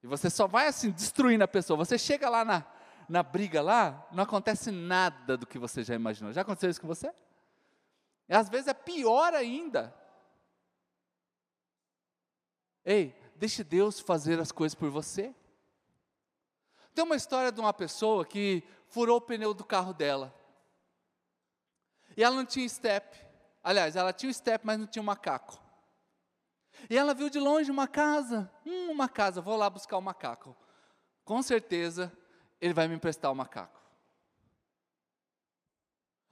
E 0.02 0.08
você 0.08 0.28
só 0.28 0.48
vai, 0.48 0.66
assim, 0.66 0.90
destruindo 0.90 1.44
a 1.44 1.48
pessoa. 1.48 1.76
Você 1.76 1.96
chega 1.96 2.28
lá 2.28 2.44
na, 2.44 2.66
na 3.08 3.22
briga 3.22 3.62
lá, 3.62 4.04
não 4.10 4.24
acontece 4.24 4.72
nada 4.72 5.36
do 5.36 5.46
que 5.46 5.56
você 5.56 5.84
já 5.84 5.94
imaginou. 5.94 6.32
Já 6.32 6.40
aconteceu 6.40 6.68
isso 6.68 6.80
com 6.80 6.88
você? 6.88 7.14
E 8.28 8.34
às 8.34 8.48
vezes 8.48 8.66
é 8.66 8.74
pior 8.74 9.34
ainda. 9.34 9.94
Ei, 12.84 13.14
deixe 13.36 13.62
Deus 13.62 14.00
fazer 14.00 14.40
as 14.40 14.50
coisas 14.50 14.74
por 14.74 14.90
você. 14.90 15.32
Tem 16.94 17.04
uma 17.04 17.16
história 17.16 17.50
de 17.50 17.60
uma 17.60 17.72
pessoa 17.72 18.24
que 18.24 18.62
furou 18.86 19.16
o 19.16 19.20
pneu 19.20 19.52
do 19.52 19.64
carro 19.64 19.92
dela. 19.92 20.32
E 22.16 22.22
ela 22.22 22.36
não 22.36 22.46
tinha 22.46 22.68
step. 22.68 23.18
Aliás, 23.62 23.96
ela 23.96 24.12
tinha 24.12 24.30
o 24.30 24.34
step, 24.34 24.64
mas 24.64 24.78
não 24.78 24.86
tinha 24.86 25.02
o 25.02 25.04
macaco. 25.04 25.60
E 26.88 26.96
ela 26.96 27.12
viu 27.12 27.28
de 27.28 27.40
longe 27.40 27.70
uma 27.70 27.88
casa. 27.88 28.48
Hum, 28.64 28.92
uma 28.92 29.08
casa, 29.08 29.40
vou 29.40 29.56
lá 29.56 29.68
buscar 29.68 29.96
o 29.96 30.02
macaco. 30.02 30.56
Com 31.24 31.42
certeza, 31.42 32.16
ele 32.60 32.72
vai 32.72 32.86
me 32.86 32.94
emprestar 32.94 33.32
o 33.32 33.34
macaco. 33.34 33.82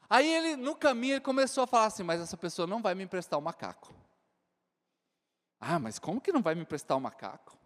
Aí 0.08 0.28
ele, 0.32 0.56
no 0.56 0.76
caminho, 0.76 1.14
ele 1.14 1.20
começou 1.20 1.64
a 1.64 1.66
falar 1.66 1.86
assim: 1.86 2.02
Mas 2.04 2.20
essa 2.20 2.36
pessoa 2.36 2.68
não 2.68 2.80
vai 2.80 2.94
me 2.94 3.02
emprestar 3.02 3.38
o 3.38 3.42
macaco. 3.42 3.92
Ah, 5.58 5.78
mas 5.78 5.98
como 5.98 6.20
que 6.20 6.32
não 6.32 6.42
vai 6.42 6.54
me 6.54 6.62
emprestar 6.62 6.96
o 6.96 7.00
macaco? 7.00 7.56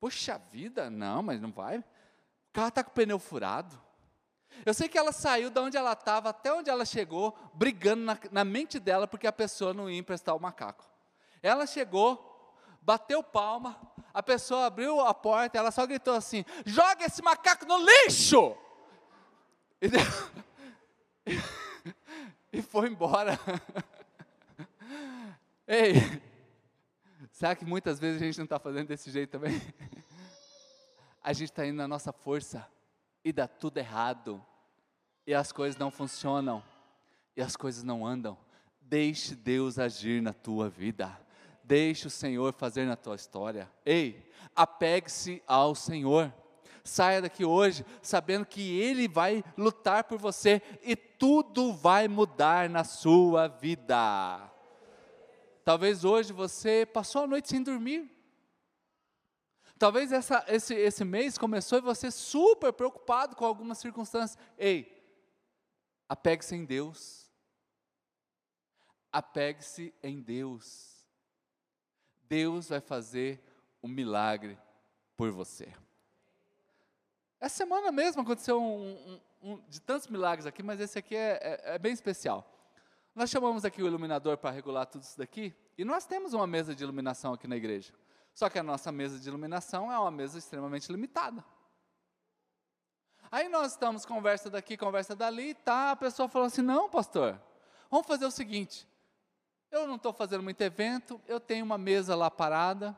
Poxa 0.00 0.36
vida, 0.50 0.90
não, 0.90 1.22
mas 1.22 1.40
não 1.40 1.52
vai 1.52 1.82
carro 2.54 2.68
está 2.68 2.84
com 2.84 2.90
o 2.90 2.94
pneu 2.94 3.18
furado. 3.18 3.78
Eu 4.64 4.72
sei 4.72 4.88
que 4.88 4.96
ela 4.96 5.10
saiu 5.10 5.50
de 5.50 5.58
onde 5.58 5.76
ela 5.76 5.92
estava 5.92 6.30
até 6.30 6.54
onde 6.54 6.70
ela 6.70 6.84
chegou, 6.84 7.36
brigando 7.52 8.04
na, 8.04 8.16
na, 8.30 8.44
mente 8.44 8.78
dela 8.78 9.08
porque 9.08 9.26
a 9.26 9.32
pessoa 9.32 9.74
não 9.74 9.90
ia 9.90 9.98
emprestar 9.98 10.36
o 10.36 10.40
macaco. 10.40 10.88
Ela 11.42 11.66
chegou, 11.66 12.54
bateu 12.80 13.22
palma, 13.22 13.78
a 14.14 14.22
pessoa 14.22 14.66
abriu 14.66 15.00
a 15.00 15.12
porta, 15.12 15.58
ela 15.58 15.72
só 15.72 15.84
gritou 15.84 16.14
assim: 16.14 16.44
joga 16.64 17.04
esse 17.04 17.20
macaco 17.20 17.66
no 17.66 17.78
lixo! 17.78 18.56
E, 19.82 19.88
deu, 19.88 20.00
e 22.52 22.62
foi 22.62 22.88
embora. 22.88 23.38
Ei, 25.66 25.94
será 27.32 27.56
que 27.56 27.64
muitas 27.64 27.98
vezes 27.98 28.22
a 28.22 28.24
gente 28.24 28.38
não 28.38 28.44
está 28.44 28.60
fazendo 28.60 28.86
desse 28.86 29.10
jeito 29.10 29.32
também? 29.32 29.60
a 31.24 31.32
gente 31.32 31.50
está 31.50 31.66
indo 31.66 31.76
na 31.76 31.88
nossa 31.88 32.12
força 32.12 32.68
e 33.24 33.32
dá 33.32 33.48
tudo 33.48 33.78
errado, 33.78 34.44
e 35.26 35.32
as 35.32 35.50
coisas 35.50 35.78
não 35.78 35.90
funcionam, 35.90 36.62
e 37.34 37.40
as 37.40 37.56
coisas 37.56 37.82
não 37.82 38.06
andam. 38.06 38.36
Deixe 38.78 39.34
Deus 39.34 39.78
agir 39.78 40.20
na 40.20 40.34
tua 40.34 40.68
vida, 40.68 41.18
deixe 41.62 42.06
o 42.06 42.10
Senhor 42.10 42.52
fazer 42.52 42.84
na 42.84 42.94
tua 42.94 43.16
história. 43.16 43.70
Ei, 43.86 44.30
apegue-se 44.54 45.42
ao 45.46 45.74
Senhor. 45.74 46.30
Saia 46.86 47.22
daqui 47.22 47.46
hoje 47.46 47.82
sabendo 48.02 48.44
que 48.44 48.78
Ele 48.78 49.08
vai 49.08 49.42
lutar 49.56 50.04
por 50.04 50.18
você 50.18 50.60
e 50.82 50.94
tudo 50.94 51.72
vai 51.72 52.06
mudar 52.06 52.68
na 52.68 52.84
sua 52.84 53.48
vida. 53.48 54.50
Talvez 55.64 56.04
hoje 56.04 56.30
você 56.30 56.84
passou 56.84 57.22
a 57.22 57.26
noite 57.26 57.48
sem 57.48 57.62
dormir, 57.62 58.13
Talvez 59.78 60.12
essa, 60.12 60.44
esse, 60.48 60.74
esse 60.74 61.04
mês 61.04 61.36
começou 61.36 61.78
e 61.78 61.82
você 61.82 62.10
super 62.10 62.72
preocupado 62.72 63.34
com 63.34 63.44
algumas 63.44 63.78
circunstâncias. 63.78 64.38
Ei, 64.56 65.02
apegue-se 66.08 66.54
em 66.54 66.64
Deus. 66.64 67.30
Apegue-se 69.10 69.92
em 70.02 70.20
Deus. 70.20 71.04
Deus 72.28 72.68
vai 72.68 72.80
fazer 72.80 73.42
um 73.82 73.88
milagre 73.88 74.58
por 75.16 75.30
você. 75.30 75.72
Essa 77.40 77.56
semana 77.56 77.92
mesmo 77.92 78.22
aconteceu 78.22 78.62
um, 78.62 79.20
um, 79.42 79.52
um, 79.52 79.62
de 79.68 79.80
tantos 79.80 80.08
milagres 80.08 80.46
aqui, 80.46 80.62
mas 80.62 80.80
esse 80.80 80.98
aqui 80.98 81.14
é, 81.14 81.38
é, 81.42 81.74
é 81.74 81.78
bem 81.78 81.92
especial. 81.92 82.50
Nós 83.14 83.28
chamamos 83.28 83.64
aqui 83.64 83.82
o 83.82 83.86
iluminador 83.86 84.38
para 84.38 84.50
regular 84.50 84.86
tudo 84.86 85.02
isso 85.02 85.18
daqui, 85.18 85.54
e 85.76 85.84
nós 85.84 86.06
temos 86.06 86.32
uma 86.32 86.46
mesa 86.46 86.74
de 86.74 86.82
iluminação 86.82 87.34
aqui 87.34 87.46
na 87.46 87.56
igreja. 87.56 87.92
Só 88.34 88.50
que 88.50 88.58
a 88.58 88.62
nossa 88.62 88.90
mesa 88.90 89.18
de 89.18 89.28
iluminação 89.28 89.90
é 89.90 89.98
uma 89.98 90.10
mesa 90.10 90.38
extremamente 90.38 90.90
limitada. 90.90 91.44
Aí 93.30 93.48
nós 93.48 93.72
estamos 93.72 94.04
conversa 94.04 94.50
daqui, 94.50 94.76
conversa 94.76 95.14
dali, 95.14 95.54
tá? 95.54 95.92
A 95.92 95.96
pessoa 95.96 96.28
falou 96.28 96.46
assim: 96.46 96.62
"Não, 96.62 96.90
pastor. 96.90 97.40
Vamos 97.90 98.06
fazer 98.06 98.26
o 98.26 98.30
seguinte. 98.30 98.88
Eu 99.70 99.86
não 99.86 99.96
estou 99.96 100.12
fazendo 100.12 100.42
muito 100.42 100.60
evento, 100.60 101.20
eu 101.26 101.40
tenho 101.40 101.64
uma 101.64 101.78
mesa 101.78 102.14
lá 102.14 102.30
parada, 102.30 102.96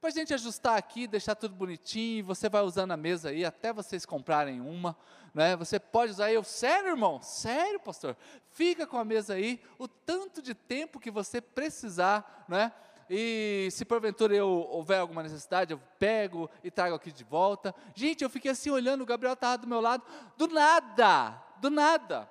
para 0.00 0.10
a 0.10 0.12
gente 0.12 0.32
ajustar 0.32 0.76
aqui, 0.78 1.08
deixar 1.08 1.34
tudo 1.34 1.56
bonitinho, 1.56 2.24
você 2.24 2.48
vai 2.48 2.62
usando 2.62 2.92
a 2.92 2.96
mesa 2.96 3.30
aí 3.30 3.44
até 3.44 3.72
vocês 3.72 4.06
comprarem 4.06 4.60
uma, 4.60 4.96
né? 5.34 5.56
Você 5.56 5.80
pode 5.80 6.12
usar 6.12 6.30
eu, 6.30 6.44
sério, 6.44 6.90
irmão? 6.90 7.20
Sério, 7.20 7.80
pastor? 7.80 8.16
Fica 8.52 8.86
com 8.86 8.96
a 8.96 9.04
mesa 9.04 9.34
aí 9.34 9.60
o 9.76 9.88
tanto 9.88 10.40
de 10.40 10.54
tempo 10.54 11.00
que 11.00 11.10
você 11.10 11.40
precisar, 11.40 12.44
né? 12.48 12.72
E 13.10 13.68
se 13.70 13.84
porventura 13.84 14.34
eu 14.34 14.48
houver 14.48 14.98
alguma 14.98 15.22
necessidade, 15.22 15.72
eu 15.72 15.80
pego 15.98 16.50
e 16.62 16.70
trago 16.70 16.94
aqui 16.94 17.10
de 17.10 17.24
volta. 17.24 17.74
Gente, 17.94 18.22
eu 18.22 18.30
fiquei 18.30 18.50
assim 18.50 18.70
olhando, 18.70 19.02
o 19.02 19.06
Gabriel 19.06 19.32
estava 19.32 19.58
do 19.58 19.66
meu 19.66 19.80
lado, 19.80 20.02
do 20.36 20.46
nada, 20.46 21.42
do 21.60 21.70
nada. 21.70 22.28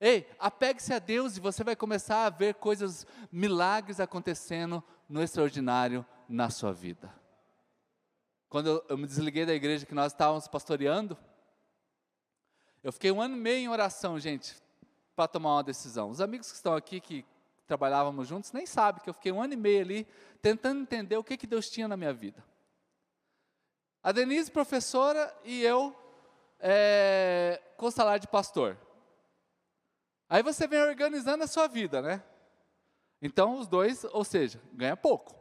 Ei, 0.00 0.26
apegue-se 0.38 0.92
a 0.92 0.98
Deus 0.98 1.36
e 1.36 1.40
você 1.40 1.62
vai 1.62 1.76
começar 1.76 2.24
a 2.24 2.30
ver 2.30 2.54
coisas, 2.54 3.06
milagres 3.30 4.00
acontecendo 4.00 4.82
no 5.08 5.22
extraordinário 5.22 6.04
na 6.28 6.48
sua 6.50 6.72
vida. 6.72 7.12
Quando 8.48 8.66
eu, 8.66 8.84
eu 8.88 8.98
me 8.98 9.06
desliguei 9.06 9.46
da 9.46 9.54
igreja 9.54 9.86
que 9.86 9.94
nós 9.94 10.12
estávamos 10.12 10.48
pastoreando, 10.48 11.16
eu 12.82 12.92
fiquei 12.92 13.12
um 13.12 13.20
ano 13.20 13.36
e 13.36 13.40
meio 13.40 13.58
em 13.58 13.68
oração, 13.68 14.18
gente, 14.18 14.56
para 15.14 15.28
tomar 15.28 15.56
uma 15.56 15.62
decisão. 15.62 16.08
Os 16.08 16.20
amigos 16.20 16.50
que 16.50 16.56
estão 16.56 16.74
aqui, 16.74 16.98
que 16.98 17.26
trabalhávamos 17.70 18.26
juntos, 18.26 18.50
nem 18.50 18.66
sabe 18.66 19.00
que 19.00 19.08
eu 19.08 19.14
fiquei 19.14 19.30
um 19.30 19.40
ano 19.40 19.52
e 19.52 19.56
meio 19.56 19.80
ali 19.80 20.08
tentando 20.42 20.80
entender 20.80 21.16
o 21.16 21.22
que, 21.22 21.36
que 21.36 21.46
Deus 21.46 21.70
tinha 21.70 21.86
na 21.86 21.96
minha 21.96 22.12
vida. 22.12 22.42
A 24.02 24.10
Denise, 24.10 24.50
professora, 24.50 25.32
e 25.44 25.62
eu 25.62 25.94
é, 26.58 27.62
com 27.76 27.88
salário 27.88 28.20
de 28.20 28.26
pastor. 28.26 28.76
Aí 30.28 30.42
você 30.42 30.66
vem 30.66 30.80
organizando 30.80 31.44
a 31.44 31.46
sua 31.46 31.68
vida, 31.68 32.02
né? 32.02 32.24
Então, 33.22 33.56
os 33.60 33.68
dois, 33.68 34.02
ou 34.02 34.24
seja, 34.24 34.60
ganha 34.72 34.96
pouco. 34.96 35.32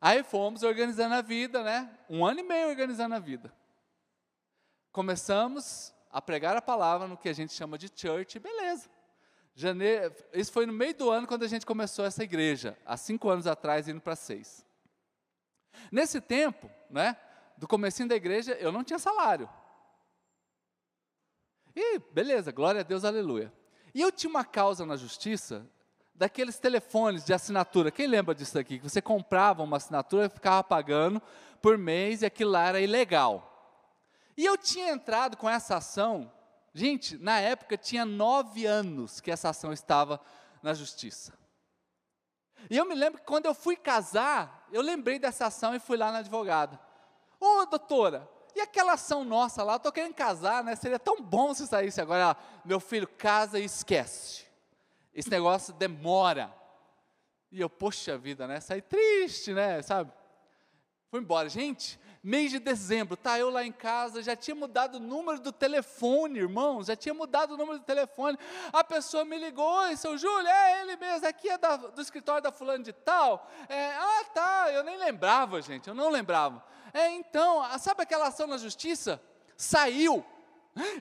Aí 0.00 0.22
fomos 0.22 0.62
organizando 0.62 1.14
a 1.14 1.20
vida, 1.20 1.62
né? 1.62 1.94
Um 2.08 2.24
ano 2.24 2.40
e 2.40 2.42
meio 2.42 2.68
organizando 2.68 3.14
a 3.16 3.18
vida. 3.18 3.52
Começamos 4.90 5.92
a 6.10 6.22
pregar 6.22 6.56
a 6.56 6.62
palavra 6.62 7.06
no 7.06 7.18
que 7.18 7.28
a 7.28 7.34
gente 7.34 7.52
chama 7.52 7.76
de 7.76 7.90
church, 7.94 8.38
beleza. 8.38 8.88
Janeiro, 9.54 10.12
isso 10.32 10.50
foi 10.50 10.66
no 10.66 10.72
meio 10.72 10.94
do 10.94 11.10
ano 11.10 11.26
quando 11.26 11.44
a 11.44 11.48
gente 11.48 11.64
começou 11.64 12.04
essa 12.04 12.24
igreja, 12.24 12.76
há 12.84 12.96
cinco 12.96 13.28
anos 13.28 13.46
atrás, 13.46 13.88
indo 13.88 14.00
para 14.00 14.16
seis. 14.16 14.66
Nesse 15.92 16.20
tempo, 16.20 16.68
né, 16.90 17.16
do 17.56 17.68
comecinho 17.68 18.08
da 18.08 18.16
igreja, 18.16 18.52
eu 18.54 18.72
não 18.72 18.82
tinha 18.82 18.98
salário. 18.98 19.48
E 21.74 21.98
beleza, 22.12 22.50
glória 22.50 22.80
a 22.80 22.84
Deus, 22.84 23.04
aleluia. 23.04 23.52
E 23.94 24.00
eu 24.00 24.10
tinha 24.10 24.30
uma 24.30 24.44
causa 24.44 24.84
na 24.84 24.96
justiça 24.96 25.64
daqueles 26.14 26.58
telefones 26.58 27.24
de 27.24 27.32
assinatura. 27.32 27.90
Quem 27.90 28.06
lembra 28.06 28.34
disso 28.34 28.58
aqui? 28.58 28.78
Que 28.78 28.88
você 28.88 29.02
comprava 29.02 29.62
uma 29.62 29.76
assinatura 29.76 30.26
e 30.26 30.30
ficava 30.30 30.62
pagando 30.62 31.22
por 31.62 31.78
mês 31.78 32.22
e 32.22 32.26
aquilo 32.26 32.50
lá 32.50 32.68
era 32.68 32.80
ilegal. 32.80 33.50
E 34.36 34.44
eu 34.44 34.56
tinha 34.56 34.90
entrado 34.90 35.36
com 35.36 35.48
essa 35.48 35.76
ação 35.76 36.30
Gente, 36.74 37.16
na 37.18 37.38
época 37.38 37.78
tinha 37.78 38.04
nove 38.04 38.66
anos 38.66 39.20
que 39.20 39.30
essa 39.30 39.50
ação 39.50 39.72
estava 39.72 40.20
na 40.60 40.74
justiça. 40.74 41.32
E 42.68 42.76
eu 42.76 42.84
me 42.84 42.96
lembro 42.96 43.20
que 43.20 43.26
quando 43.26 43.46
eu 43.46 43.54
fui 43.54 43.76
casar, 43.76 44.66
eu 44.72 44.82
lembrei 44.82 45.18
dessa 45.18 45.46
ação 45.46 45.74
e 45.74 45.78
fui 45.78 45.96
lá 45.96 46.10
na 46.10 46.18
advogada. 46.18 46.80
Ô, 47.38 47.60
oh, 47.60 47.66
doutora, 47.66 48.28
e 48.56 48.60
aquela 48.60 48.94
ação 48.94 49.24
nossa 49.24 49.62
lá, 49.62 49.74
eu 49.74 49.76
estou 49.76 49.92
querendo 49.92 50.14
casar, 50.14 50.64
né? 50.64 50.74
Seria 50.74 50.98
tão 50.98 51.20
bom 51.20 51.54
se 51.54 51.66
saísse 51.66 52.00
agora, 52.00 52.36
meu 52.64 52.80
filho, 52.80 53.06
casa 53.06 53.60
e 53.60 53.64
esquece. 53.64 54.44
Esse 55.14 55.30
negócio 55.30 55.72
demora. 55.74 56.52
E 57.52 57.60
eu, 57.60 57.70
poxa 57.70 58.18
vida, 58.18 58.48
né? 58.48 58.58
Saí 58.58 58.82
triste, 58.82 59.52
né? 59.52 59.80
Sabe? 59.82 60.12
Fui 61.08 61.20
embora. 61.20 61.48
Gente, 61.48 62.00
mês 62.24 62.50
de 62.50 62.58
dezembro, 62.58 63.18
tá 63.18 63.38
eu 63.38 63.50
lá 63.50 63.62
em 63.62 63.70
casa, 63.70 64.22
já 64.22 64.34
tinha 64.34 64.54
mudado 64.54 64.94
o 64.94 65.00
número 65.00 65.38
do 65.38 65.52
telefone, 65.52 66.38
irmãos, 66.38 66.86
já 66.86 66.96
tinha 66.96 67.12
mudado 67.12 67.52
o 67.52 67.56
número 67.58 67.78
do 67.78 67.84
telefone. 67.84 68.38
A 68.72 68.82
pessoa 68.82 69.26
me 69.26 69.36
ligou, 69.36 69.66
oi, 69.82 69.94
seu 69.94 70.16
Júlio, 70.16 70.48
é 70.48 70.80
ele 70.80 70.96
mesmo, 70.96 71.28
aqui 71.28 71.50
é 71.50 71.58
da, 71.58 71.76
do 71.76 72.00
escritório 72.00 72.42
da 72.42 72.50
fulano 72.50 72.82
de 72.82 72.94
tal. 72.94 73.46
É, 73.68 73.90
ah, 73.90 74.24
tá, 74.32 74.72
eu 74.72 74.82
nem 74.82 74.96
lembrava, 74.96 75.60
gente, 75.60 75.86
eu 75.86 75.94
não 75.94 76.08
lembrava. 76.08 76.64
É, 76.94 77.10
então, 77.10 77.62
sabe 77.78 78.02
aquela 78.02 78.28
ação 78.28 78.46
na 78.46 78.56
justiça? 78.56 79.20
Saiu. 79.54 80.24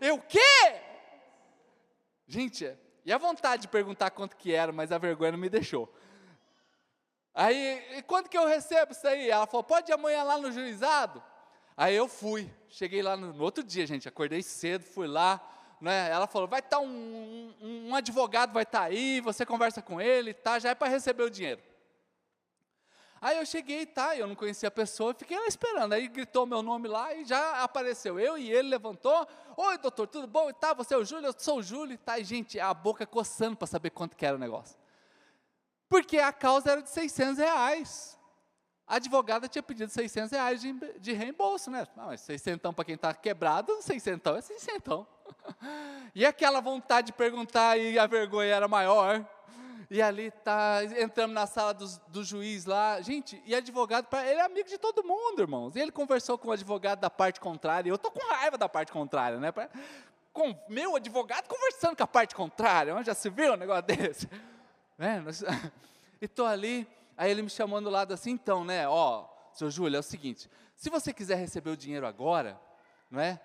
Eu, 0.01 0.19
quê? 0.19 0.81
Gente, 2.27 2.77
e 3.05 3.13
a 3.13 3.17
vontade 3.17 3.63
de 3.63 3.67
perguntar 3.69 4.11
quanto 4.11 4.35
que 4.35 4.53
era, 4.53 4.71
mas 4.73 4.91
a 4.91 4.97
vergonha 4.97 5.31
não 5.31 5.39
me 5.39 5.49
deixou. 5.49 5.93
Aí, 7.33 7.83
e 7.97 8.01
quando 8.03 8.29
que 8.29 8.37
eu 8.37 8.45
recebo 8.45 8.91
isso 8.91 9.07
aí? 9.07 9.29
Ela 9.29 9.47
falou, 9.47 9.63
pode 9.63 9.91
ir 9.91 9.93
amanhã 9.93 10.23
lá 10.23 10.37
no 10.37 10.51
juizado? 10.51 11.23
Aí 11.75 11.95
eu 11.95 12.07
fui, 12.07 12.47
cheguei 12.69 13.01
lá 13.01 13.17
no, 13.17 13.33
no 13.33 13.43
outro 13.43 13.63
dia, 13.63 13.87
gente, 13.87 14.07
acordei 14.07 14.43
cedo, 14.43 14.83
fui 14.83 15.07
lá, 15.07 15.41
né? 15.81 16.11
Ela 16.11 16.27
falou, 16.27 16.47
vai 16.47 16.59
estar 16.59 16.77
tá 16.77 16.79
um, 16.79 17.51
um, 17.59 17.89
um, 17.89 17.95
advogado, 17.95 18.53
vai 18.53 18.61
estar 18.61 18.81
tá 18.81 18.85
aí, 18.85 19.19
você 19.19 19.43
conversa 19.43 19.81
com 19.81 19.99
ele, 19.99 20.31
tá? 20.31 20.59
Já 20.59 20.69
é 20.69 20.75
para 20.75 20.87
receber 20.87 21.23
o 21.23 21.29
dinheiro. 21.29 21.61
Aí 23.19 23.37
eu 23.37 23.45
cheguei, 23.47 23.85
tá? 23.85 24.15
Eu 24.15 24.27
não 24.27 24.35
conhecia 24.35 24.67
a 24.67 24.71
pessoa, 24.71 25.15
fiquei 25.15 25.39
lá 25.39 25.47
esperando. 25.47 25.93
Aí 25.93 26.07
gritou 26.09 26.45
meu 26.45 26.61
nome 26.61 26.87
lá 26.87 27.15
e 27.15 27.25
já 27.25 27.63
apareceu 27.63 28.19
eu 28.19 28.37
e 28.37 28.51
ele 28.51 28.67
levantou. 28.67 29.25
Oi, 29.57 29.77
doutor, 29.77 30.05
tudo 30.07 30.27
bom? 30.27 30.49
E 30.49 30.53
tá, 30.53 30.73
você 30.73 30.93
é 30.93 30.97
o 30.97 31.05
Júlio? 31.05 31.27
Eu 31.27 31.35
sou 31.35 31.59
o 31.59 31.63
Júlio. 31.63 31.97
Tá, 31.97 32.19
e 32.19 32.23
gente, 32.25 32.59
a 32.59 32.73
boca 32.73 33.07
coçando 33.07 33.55
para 33.55 33.65
saber 33.65 33.91
quanto 33.91 34.17
que 34.17 34.25
era 34.25 34.35
o 34.35 34.39
negócio 34.39 34.82
porque 35.93 36.17
a 36.17 36.33
causa 36.33 36.71
era 36.71 36.81
de 36.81 36.89
600 36.89 37.37
reais. 37.37 38.17
A 38.87 38.95
advogada 38.95 39.47
tinha 39.47 39.61
pedido 39.61 39.91
600 39.91 40.31
reais 40.31 40.59
de, 40.59 40.73
de 40.99 41.13
reembolso, 41.13 41.69
né? 41.69 41.87
Não, 41.95 42.07
mas 42.07 42.21
600 42.21 42.73
para 42.73 42.83
quem 42.83 42.95
está 42.95 43.13
quebrado, 43.13 43.79
600 43.79 44.37
é 44.37 44.41
600. 44.41 45.05
E 46.15 46.25
aquela 46.27 46.61
vontade 46.61 47.07
de 47.07 47.13
perguntar 47.13 47.77
e 47.77 47.97
a 47.97 48.05
vergonha 48.05 48.53
era 48.53 48.67
maior. 48.67 49.23
E 49.89 49.99
ali 50.01 50.29
tá, 50.29 50.79
entramos 50.99 51.33
na 51.33 51.47
sala 51.47 51.73
do, 51.73 51.87
do 52.07 52.23
juiz 52.23 52.65
lá. 52.65 53.01
Gente, 53.01 53.41
e 53.45 53.55
advogado, 53.55 54.07
ele 54.17 54.39
é 54.39 54.45
amigo 54.45 54.69
de 54.69 54.77
todo 54.77 55.03
mundo, 55.03 55.41
irmãos. 55.41 55.75
E 55.75 55.79
ele 55.79 55.91
conversou 55.91 56.37
com 56.37 56.49
o 56.49 56.51
advogado 56.51 56.99
da 56.99 57.09
parte 57.09 57.39
contrária. 57.39 57.89
Eu 57.89 57.97
tô 57.97 58.11
com 58.11 58.19
raiva 58.33 58.57
da 58.57 58.69
parte 58.69 58.91
contrária, 58.91 59.39
né? 59.39 59.51
Com 60.31 60.55
meu 60.69 60.95
advogado 60.95 61.47
conversando 61.47 61.95
com 61.95 62.03
a 62.03 62.07
parte 62.07 62.35
contrária. 62.35 63.03
Já 63.03 63.15
se 63.15 63.29
viu 63.29 63.53
um 63.53 63.57
negócio 63.57 63.83
desse? 63.95 64.27
Né? 65.03 65.21
E 66.21 66.25
estou 66.25 66.45
ali, 66.45 66.87
aí 67.17 67.29
ele 67.29 67.41
me 67.41 67.49
chamando 67.49 67.83
do 67.85 67.89
lado 67.89 68.13
assim, 68.13 68.31
então, 68.31 68.63
né? 68.63 68.87
Ó, 68.87 69.27
seu 69.51 69.69
Júlio, 69.69 69.97
é 69.97 69.99
o 69.99 70.03
seguinte: 70.03 70.49
se 70.73 70.89
você 70.89 71.11
quiser 71.11 71.35
receber 71.35 71.71
o 71.71 71.75
dinheiro 71.75 72.07
agora, 72.07 72.57
não 73.11 73.19
é? 73.19 73.41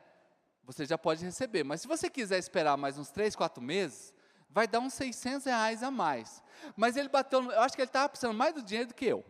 Você 0.63 0.87
já 0.87 0.97
pode 0.97 1.25
receber, 1.25 1.65
mas 1.65 1.81
se 1.81 1.89
você 1.89 2.09
quiser 2.09 2.39
esperar 2.39 2.77
mais 2.77 2.97
uns 2.97 3.11
três, 3.11 3.35
quatro 3.35 3.61
meses, 3.61 4.15
vai 4.49 4.69
dar 4.69 4.79
uns 4.79 4.95
600 4.95 5.47
reais 5.47 5.83
a 5.83 5.91
mais. 5.91 6.41
Mas 6.77 6.97
ele 6.97 7.09
bateu, 7.09 7.51
eu 7.51 7.61
acho 7.63 7.75
que 7.75 7.81
ele 7.81 7.89
estava 7.89 8.09
precisando 8.09 8.37
mais 8.37 8.55
do 8.55 8.63
dinheiro 8.63 8.91
do 8.91 8.95
que 8.95 9.07
eu. 9.07 9.25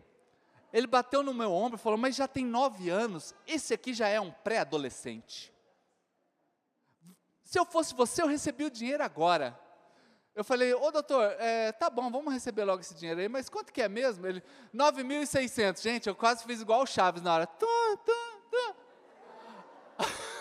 Ele 0.71 0.85
bateu 0.85 1.23
no 1.23 1.33
meu 1.33 1.51
ombro 1.51 1.79
e 1.79 1.81
falou: 1.81 1.97
Mas 1.97 2.15
já 2.15 2.27
tem 2.27 2.45
nove 2.45 2.91
anos, 2.91 3.33
esse 3.47 3.73
aqui 3.73 3.95
já 3.95 4.07
é 4.07 4.21
um 4.21 4.29
pré-adolescente. 4.29 5.51
Se 7.43 7.57
eu 7.57 7.65
fosse 7.65 7.95
você, 7.95 8.21
eu 8.21 8.27
recebia 8.27 8.67
o 8.67 8.71
dinheiro 8.71 9.03
agora. 9.03 9.59
Eu 10.35 10.43
falei, 10.43 10.73
ô 10.73 10.91
doutor, 10.91 11.35
é, 11.39 11.71
tá 11.71 11.89
bom, 11.89 12.09
vamos 12.09 12.33
receber 12.33 12.63
logo 12.63 12.81
esse 12.81 12.95
dinheiro 12.95 13.19
aí, 13.19 13.27
mas 13.27 13.49
quanto 13.49 13.73
que 13.73 13.81
é 13.81 13.89
mesmo? 13.89 14.25
Ele, 14.25 14.41
9.600. 14.73 15.81
Gente, 15.81 16.07
eu 16.07 16.15
quase 16.15 16.45
fiz 16.45 16.61
igual 16.61 16.83
o 16.83 16.87
Chaves 16.87 17.21
na 17.21 17.33
hora. 17.33 17.45
Tum, 17.47 17.97
tum, 18.05 18.39
tum. 18.51 18.73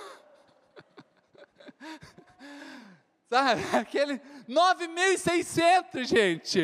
Sabe, 3.28 3.62
aquele 3.76 4.20
9.600, 4.48 6.04
gente. 6.04 6.62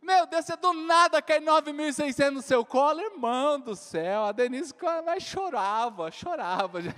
Meu 0.00 0.26
Deus, 0.26 0.46
você 0.46 0.56
do 0.56 0.72
nada 0.72 1.20
cai 1.20 1.38
9.600 1.38 2.30
no 2.30 2.40
seu 2.40 2.64
colo, 2.64 3.00
irmão 3.00 3.60
do 3.60 3.76
céu. 3.76 4.24
A 4.24 4.32
Denise 4.32 4.72
vai 5.04 5.20
chorava, 5.20 6.10
chorava. 6.10 6.80
Já 6.80 6.92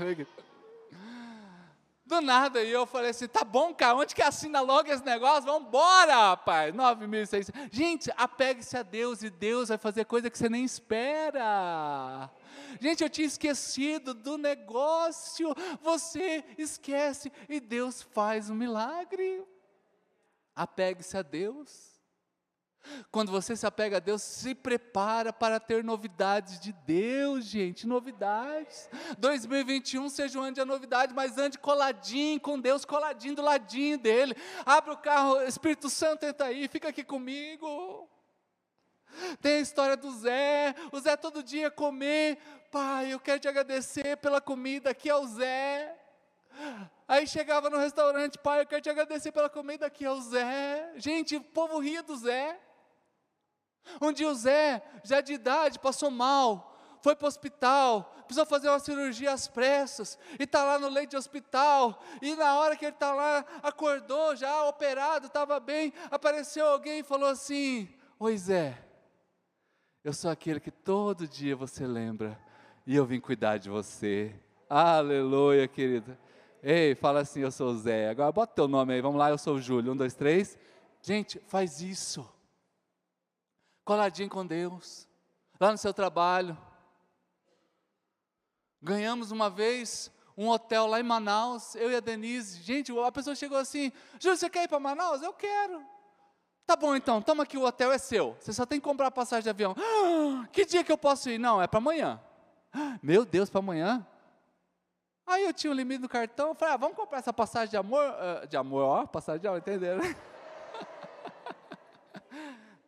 do 2.10 2.20
nada, 2.20 2.62
e 2.62 2.70
eu 2.70 2.84
falei 2.84 3.10
assim, 3.10 3.28
tá 3.28 3.44
bom, 3.44 3.72
cara, 3.72 3.94
onde 3.96 4.14
que 4.14 4.20
assina 4.20 4.60
logo 4.60 4.90
esse 4.90 5.04
negócio? 5.04 5.44
Vamos 5.44 5.68
embora, 5.68 6.30
rapaz, 6.30 6.74
9.600. 6.74 7.70
Gente, 7.70 8.12
apegue-se 8.16 8.76
a 8.76 8.82
Deus 8.82 9.22
e 9.22 9.30
Deus 9.30 9.68
vai 9.68 9.78
fazer 9.78 10.04
coisa 10.04 10.28
que 10.28 10.36
você 10.36 10.48
nem 10.48 10.64
espera. 10.64 12.28
Gente, 12.80 13.02
eu 13.02 13.08
tinha 13.08 13.26
esquecido 13.26 14.12
do 14.12 14.36
negócio. 14.36 15.54
Você 15.80 16.44
esquece 16.58 17.32
e 17.48 17.60
Deus 17.60 18.02
faz 18.02 18.50
um 18.50 18.54
milagre. 18.54 19.44
Apegue-se 20.54 21.16
a 21.16 21.22
Deus. 21.22 21.89
Quando 23.10 23.30
você 23.30 23.54
se 23.54 23.66
apega 23.66 23.98
a 23.98 24.00
Deus, 24.00 24.22
se 24.22 24.54
prepara 24.54 25.32
para 25.32 25.60
ter 25.60 25.84
novidades 25.84 26.58
de 26.58 26.72
Deus, 26.72 27.44
gente, 27.44 27.86
novidades. 27.86 28.88
2021 29.18 30.08
seja 30.08 30.38
um 30.38 30.42
ano 30.42 30.54
de 30.54 30.64
novidade, 30.64 31.14
mas 31.14 31.38
ande 31.38 31.58
coladinho 31.58 32.40
com 32.40 32.58
Deus, 32.58 32.84
coladinho 32.84 33.36
do 33.36 33.42
ladinho 33.42 33.98
dele. 33.98 34.34
Abra 34.64 34.94
o 34.94 34.96
carro, 34.96 35.42
Espírito 35.42 35.90
Santo 35.90 36.24
entra 36.24 36.46
aí, 36.46 36.68
fica 36.68 36.88
aqui 36.88 37.04
comigo. 37.04 38.08
Tem 39.40 39.56
a 39.56 39.60
história 39.60 39.96
do 39.96 40.10
Zé, 40.12 40.74
o 40.92 41.00
Zé 41.00 41.16
todo 41.16 41.42
dia 41.42 41.70
comer. 41.70 42.38
Pai, 42.70 43.12
eu 43.12 43.20
quero 43.20 43.40
te 43.40 43.48
agradecer 43.48 44.16
pela 44.18 44.40
comida, 44.40 44.90
aqui 44.90 45.08
é 45.08 45.14
o 45.14 45.26
Zé. 45.26 45.96
Aí 47.06 47.26
chegava 47.26 47.68
no 47.68 47.76
restaurante, 47.76 48.38
pai, 48.38 48.60
eu 48.60 48.66
quero 48.66 48.82
te 48.82 48.90
agradecer 48.90 49.32
pela 49.32 49.50
comida, 49.50 49.86
aqui 49.86 50.04
é 50.04 50.10
o 50.10 50.20
Zé. 50.20 50.92
Gente, 50.96 51.36
o 51.36 51.40
povo 51.40 51.78
ria 51.78 52.02
do 52.02 52.16
Zé. 52.16 52.58
Um 54.00 54.34
Zé, 54.34 54.82
já 55.02 55.20
de 55.20 55.32
idade, 55.32 55.78
passou 55.78 56.10
mal, 56.10 56.78
foi 57.02 57.16
para 57.16 57.24
o 57.24 57.28
hospital, 57.28 58.14
precisou 58.24 58.46
fazer 58.46 58.68
uma 58.68 58.78
cirurgia 58.78 59.32
às 59.32 59.48
pressas, 59.48 60.18
e 60.38 60.44
está 60.44 60.64
lá 60.64 60.78
no 60.78 60.88
leito 60.88 61.10
de 61.10 61.16
hospital, 61.16 62.02
e 62.22 62.34
na 62.36 62.58
hora 62.58 62.76
que 62.76 62.84
ele 62.84 62.94
está 62.94 63.12
lá, 63.12 63.44
acordou 63.62 64.36
já, 64.36 64.64
operado, 64.64 65.26
estava 65.26 65.58
bem, 65.58 65.92
apareceu 66.10 66.66
alguém 66.66 67.00
e 67.00 67.04
falou 67.04 67.28
assim: 67.28 67.88
Oi 68.18 68.36
Zé, 68.36 68.78
eu 70.04 70.12
sou 70.12 70.30
aquele 70.30 70.60
que 70.60 70.70
todo 70.70 71.26
dia 71.26 71.56
você 71.56 71.86
lembra, 71.86 72.38
e 72.86 72.94
eu 72.94 73.04
vim 73.04 73.20
cuidar 73.20 73.58
de 73.58 73.68
você. 73.68 74.34
Aleluia, 74.68 75.66
querida. 75.66 76.18
Ei, 76.62 76.94
fala 76.94 77.20
assim, 77.20 77.40
eu 77.40 77.50
sou 77.50 77.70
o 77.70 77.78
Zé. 77.78 78.10
Agora 78.10 78.30
bota 78.30 78.54
teu 78.54 78.68
nome 78.68 78.92
aí, 78.92 79.00
vamos 79.00 79.18
lá, 79.18 79.30
eu 79.30 79.38
sou 79.38 79.56
o 79.56 79.60
Júlio. 79.60 79.92
Um, 79.92 79.96
dois, 79.96 80.14
três. 80.14 80.58
Gente, 81.02 81.40
faz 81.46 81.80
isso 81.80 82.30
coladinho 83.90 84.30
com 84.30 84.46
Deus, 84.46 85.08
lá 85.58 85.72
no 85.72 85.76
seu 85.76 85.92
trabalho. 85.92 86.56
Ganhamos 88.80 89.32
uma 89.32 89.50
vez 89.50 90.12
um 90.36 90.48
hotel 90.48 90.86
lá 90.86 91.00
em 91.00 91.02
Manaus, 91.02 91.74
eu 91.74 91.90
e 91.90 91.96
a 91.96 92.00
Denise. 92.00 92.62
Gente, 92.62 92.96
a 92.96 93.10
pessoa 93.10 93.34
chegou 93.34 93.58
assim: 93.58 93.90
Júlio, 94.20 94.36
você 94.36 94.48
quer 94.48 94.62
ir 94.62 94.68
para 94.68 94.78
Manaus? 94.78 95.22
Eu 95.22 95.32
quero. 95.32 95.84
Tá 96.64 96.76
bom 96.76 96.94
então, 96.94 97.20
toma 97.20 97.42
aqui, 97.42 97.58
o 97.58 97.64
hotel 97.64 97.90
é 97.90 97.98
seu. 97.98 98.36
Você 98.38 98.52
só 98.52 98.64
tem 98.64 98.78
que 98.78 98.84
comprar 98.84 99.08
a 99.08 99.10
passagem 99.10 99.42
de 99.42 99.50
avião. 99.50 99.74
Ah, 99.76 100.46
que 100.52 100.64
dia 100.64 100.84
que 100.84 100.92
eu 100.92 100.98
posso 100.98 101.28
ir? 101.28 101.36
Não, 101.36 101.60
é 101.60 101.66
para 101.66 101.78
amanhã. 101.78 102.20
Ah, 102.72 102.96
meu 103.02 103.24
Deus, 103.24 103.50
para 103.50 103.58
amanhã? 103.58 104.06
Aí 105.26 105.46
eu 105.46 105.52
tinha 105.52 105.72
um 105.72 105.74
limite 105.74 106.00
no 106.00 106.08
cartão, 106.08 106.54
falei, 106.54 106.74
ah, 106.74 106.76
vamos 106.76 106.96
comprar 106.96 107.18
essa 107.18 107.32
passagem 107.32 107.70
de 107.70 107.76
amor, 107.76 108.04
uh, 108.04 108.46
de 108.46 108.56
amor, 108.56 108.84
ó, 108.84 109.04
passagem 109.04 109.40
de 109.40 109.48
amor, 109.48 109.58
entenderam? 109.58 110.00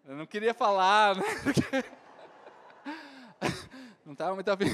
Eu 0.05 0.17
não 0.17 0.27
queria 0.27 0.53
falar, 0.53 1.17
né? 1.17 1.23
Não 4.05 4.13
estava 4.15 4.35
muito 4.35 4.49
afim. 4.49 4.67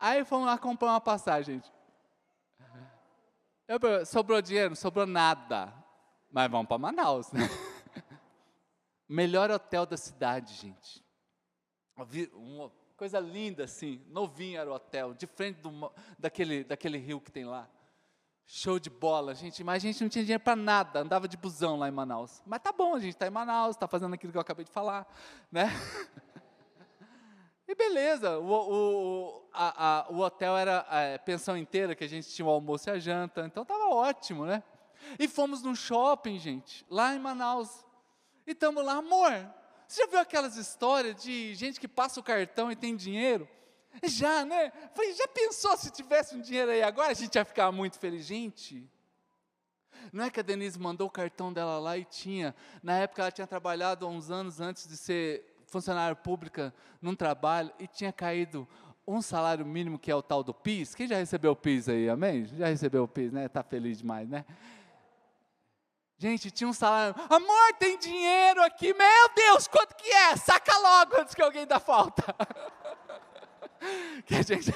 Aí 0.00 0.24
fomos 0.24 0.46
lá 0.46 0.56
comprar 0.58 0.88
uma 0.88 1.00
passagem, 1.00 1.56
gente. 1.56 1.72
Eu, 3.68 3.78
sobrou 4.06 4.40
dinheiro? 4.40 4.74
Sobrou 4.74 5.06
nada. 5.06 5.72
Mas 6.30 6.50
vamos 6.50 6.66
para 6.66 6.78
Manaus, 6.78 7.30
né? 7.30 7.40
Melhor 9.08 9.50
hotel 9.50 9.84
da 9.84 9.96
cidade, 9.96 10.54
gente. 10.54 11.04
Um 12.34 12.70
coisa 12.96 13.18
linda 13.20 13.64
assim, 13.64 14.02
novinho 14.08 14.58
era 14.58 14.70
o 14.70 14.74
hotel, 14.74 15.14
de 15.14 15.26
frente 15.26 15.60
do, 15.60 15.92
daquele, 16.18 16.64
daquele 16.64 16.96
rio 16.98 17.20
que 17.20 17.30
tem 17.30 17.44
lá. 17.44 17.68
Show 18.46 18.78
de 18.78 18.90
bola, 18.90 19.34
gente, 19.34 19.64
mas 19.64 19.82
a 19.82 19.86
gente 19.86 20.02
não 20.02 20.08
tinha 20.08 20.22
dinheiro 20.22 20.42
para 20.42 20.54
nada, 20.54 21.00
andava 21.00 21.26
de 21.26 21.36
busão 21.36 21.78
lá 21.78 21.88
em 21.88 21.92
Manaus. 21.92 22.42
Mas 22.44 22.60
tá 22.60 22.72
bom, 22.72 22.94
a 22.94 23.00
gente 23.00 23.14
está 23.14 23.26
em 23.26 23.30
Manaus, 23.30 23.74
está 23.74 23.88
fazendo 23.88 24.14
aquilo 24.14 24.32
que 24.32 24.36
eu 24.36 24.42
acabei 24.42 24.64
de 24.64 24.70
falar, 24.70 25.06
né? 25.50 25.70
E 27.66 27.74
beleza, 27.74 28.38
o, 28.38 28.52
o, 28.52 29.48
a, 29.50 29.86
a, 29.86 30.10
o 30.10 30.20
hotel 30.20 30.54
era 30.56 30.86
é, 30.90 31.16
pensão 31.16 31.56
inteira, 31.56 31.94
que 31.94 32.04
a 32.04 32.08
gente 32.08 32.28
tinha 32.28 32.44
o 32.44 32.50
almoço 32.50 32.90
e 32.90 32.92
a 32.92 32.98
janta, 32.98 33.40
então 33.46 33.62
estava 33.62 33.88
ótimo, 33.88 34.44
né? 34.44 34.62
E 35.18 35.26
fomos 35.26 35.62
num 35.62 35.74
shopping, 35.74 36.38
gente, 36.38 36.84
lá 36.90 37.14
em 37.14 37.18
Manaus. 37.18 37.84
E 38.46 38.52
estamos 38.52 38.84
lá, 38.84 38.96
amor, 38.96 39.32
você 39.88 40.02
já 40.02 40.06
viu 40.06 40.18
aquelas 40.18 40.56
histórias 40.56 41.22
de 41.22 41.54
gente 41.54 41.80
que 41.80 41.88
passa 41.88 42.20
o 42.20 42.22
cartão 42.22 42.70
e 42.70 42.76
tem 42.76 42.94
dinheiro? 42.94 43.48
Já, 44.02 44.44
né? 44.44 44.72
Falei, 44.94 45.14
já 45.14 45.28
pensou 45.28 45.76
se 45.76 45.90
tivesse 45.90 46.34
um 46.34 46.40
dinheiro 46.40 46.70
aí 46.70 46.82
agora? 46.82 47.10
A 47.10 47.14
gente 47.14 47.34
ia 47.34 47.44
ficar 47.44 47.70
muito 47.70 47.98
feliz. 47.98 48.26
Gente, 48.26 48.88
não 50.12 50.24
é 50.24 50.30
que 50.30 50.40
a 50.40 50.42
Denise 50.42 50.78
mandou 50.78 51.06
o 51.06 51.10
cartão 51.10 51.52
dela 51.52 51.78
lá 51.78 51.96
e 51.96 52.04
tinha. 52.04 52.54
Na 52.82 52.98
época 52.98 53.22
ela 53.22 53.30
tinha 53.30 53.46
trabalhado 53.46 54.06
uns 54.06 54.30
anos 54.30 54.60
antes 54.60 54.86
de 54.86 54.96
ser 54.96 55.54
funcionária 55.66 56.14
pública 56.14 56.74
num 57.00 57.14
trabalho 57.14 57.72
e 57.78 57.86
tinha 57.86 58.12
caído 58.12 58.68
um 59.06 59.20
salário 59.20 59.66
mínimo 59.66 59.98
que 59.98 60.10
é 60.10 60.14
o 60.14 60.22
tal 60.22 60.42
do 60.42 60.54
PIS. 60.54 60.94
Quem 60.94 61.06
já 61.06 61.16
recebeu 61.16 61.52
o 61.52 61.56
PIS 61.56 61.88
aí, 61.88 62.08
amém? 62.08 62.46
Já 62.46 62.68
recebeu 62.68 63.04
o 63.04 63.08
PIS, 63.08 63.32
né? 63.32 63.46
Está 63.46 63.62
feliz 63.62 63.98
demais, 63.98 64.28
né? 64.28 64.44
Gente, 66.16 66.50
tinha 66.50 66.68
um 66.68 66.72
salário. 66.72 67.14
Amor, 67.28 67.74
tem 67.78 67.98
dinheiro 67.98 68.62
aqui. 68.62 68.94
Meu 68.94 69.28
Deus, 69.34 69.66
quanto 69.66 69.96
que 69.96 70.08
é? 70.08 70.36
Saca 70.36 70.76
logo 70.78 71.20
antes 71.20 71.34
que 71.34 71.42
alguém 71.42 71.66
dá 71.66 71.78
falta. 71.78 72.24
que 74.26 74.34
a 74.34 74.42
gente, 74.42 74.70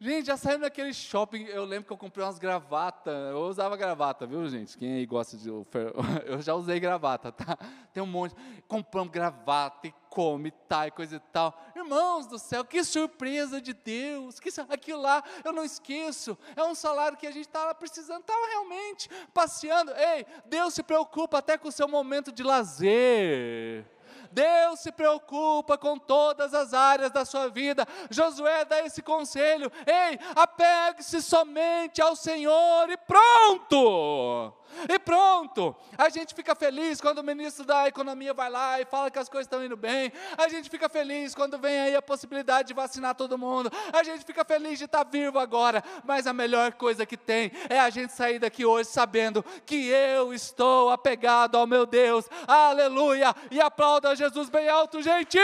gente, 0.00 0.26
já 0.26 0.36
saiu 0.36 0.58
daquele 0.58 0.92
shopping. 0.92 1.44
Eu 1.44 1.64
lembro 1.64 1.86
que 1.86 1.92
eu 1.92 1.96
comprei 1.96 2.24
umas 2.24 2.38
gravatas. 2.38 3.14
Eu 3.30 3.40
usava 3.40 3.76
gravata, 3.76 4.26
viu, 4.26 4.48
gente? 4.48 4.76
Quem 4.76 4.94
aí 4.94 5.06
gosta 5.06 5.36
de. 5.36 5.48
Eu 6.26 6.42
já 6.42 6.54
usei 6.54 6.78
gravata, 6.80 7.32
tá? 7.32 7.58
Tem 7.92 8.02
um 8.02 8.06
monte. 8.06 8.34
Compramos 8.66 9.12
gravata 9.12 9.86
e 9.86 9.94
come, 10.08 10.52
tá, 10.52 10.86
e 10.86 10.90
coisa 10.92 11.16
e 11.16 11.20
tal. 11.32 11.60
Irmãos 11.74 12.26
do 12.26 12.38
céu, 12.38 12.64
que 12.64 12.84
surpresa 12.84 13.60
de 13.60 13.72
Deus. 13.72 14.38
Que 14.38 14.48
aquilo 14.68 15.02
lá 15.02 15.22
eu 15.44 15.52
não 15.52 15.64
esqueço. 15.64 16.38
É 16.54 16.62
um 16.62 16.74
salário 16.74 17.16
que 17.16 17.26
a 17.26 17.32
gente 17.32 17.46
estava 17.46 17.74
precisando, 17.74 18.20
estava 18.20 18.46
realmente 18.46 19.08
passeando. 19.32 19.92
Ei, 19.92 20.24
Deus 20.46 20.74
se 20.74 20.82
preocupa 20.82 21.38
até 21.38 21.58
com 21.58 21.68
o 21.68 21.72
seu 21.72 21.88
momento 21.88 22.30
de 22.30 22.42
lazer. 22.42 23.84
Deus 24.30 24.80
se 24.80 24.92
preocupa 24.92 25.76
com 25.76 25.98
todas 25.98 26.54
as 26.54 26.74
áreas 26.74 27.10
da 27.10 27.24
sua 27.24 27.48
vida. 27.48 27.86
Josué 28.10 28.64
dá 28.64 28.80
esse 28.80 29.02
conselho: 29.02 29.70
ei, 29.86 30.18
apegue-se 30.34 31.22
somente 31.22 32.00
ao 32.00 32.16
Senhor 32.16 32.90
e 32.90 32.96
pronto. 32.96 34.54
E 34.88 34.98
pronto, 34.98 35.74
a 35.96 36.08
gente 36.08 36.34
fica 36.34 36.54
feliz 36.54 37.00
quando 37.00 37.18
o 37.18 37.22
ministro 37.22 37.64
da 37.64 37.86
Economia 37.86 38.34
vai 38.34 38.50
lá 38.50 38.80
e 38.80 38.84
fala 38.84 39.10
que 39.10 39.18
as 39.18 39.28
coisas 39.28 39.46
estão 39.46 39.64
indo 39.64 39.76
bem. 39.76 40.12
A 40.36 40.48
gente 40.48 40.68
fica 40.68 40.88
feliz 40.88 41.34
quando 41.34 41.58
vem 41.58 41.78
aí 41.78 41.96
a 41.96 42.02
possibilidade 42.02 42.68
de 42.68 42.74
vacinar 42.74 43.14
todo 43.14 43.38
mundo. 43.38 43.70
A 43.92 44.02
gente 44.02 44.24
fica 44.24 44.44
feliz 44.44 44.78
de 44.78 44.84
estar 44.86 45.04
vivo 45.04 45.38
agora. 45.38 45.82
Mas 46.04 46.26
a 46.26 46.32
melhor 46.32 46.72
coisa 46.72 47.06
que 47.06 47.16
tem 47.16 47.52
é 47.68 47.78
a 47.78 47.90
gente 47.90 48.12
sair 48.12 48.38
daqui 48.38 48.64
hoje 48.64 48.88
sabendo 48.88 49.44
que 49.64 49.86
eu 49.86 50.34
estou 50.34 50.90
apegado 50.90 51.56
ao 51.56 51.66
meu 51.66 51.86
Deus. 51.86 52.28
Aleluia! 52.46 53.34
E 53.50 53.60
aplauda 53.60 54.13
Jesus 54.14 54.48
bem 54.48 54.68
alto, 54.68 55.02
gente! 55.02 55.38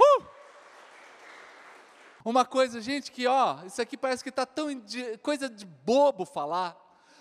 Uh! 0.00 0.24
Uma 2.24 2.44
coisa, 2.44 2.80
gente, 2.80 3.10
que 3.10 3.26
ó, 3.26 3.64
isso 3.64 3.80
aqui 3.80 3.96
parece 3.96 4.22
que 4.22 4.28
está 4.28 4.44
tão 4.44 4.74
de, 4.74 5.16
coisa 5.18 5.48
de 5.48 5.64
bobo 5.64 6.24
falar, 6.24 6.76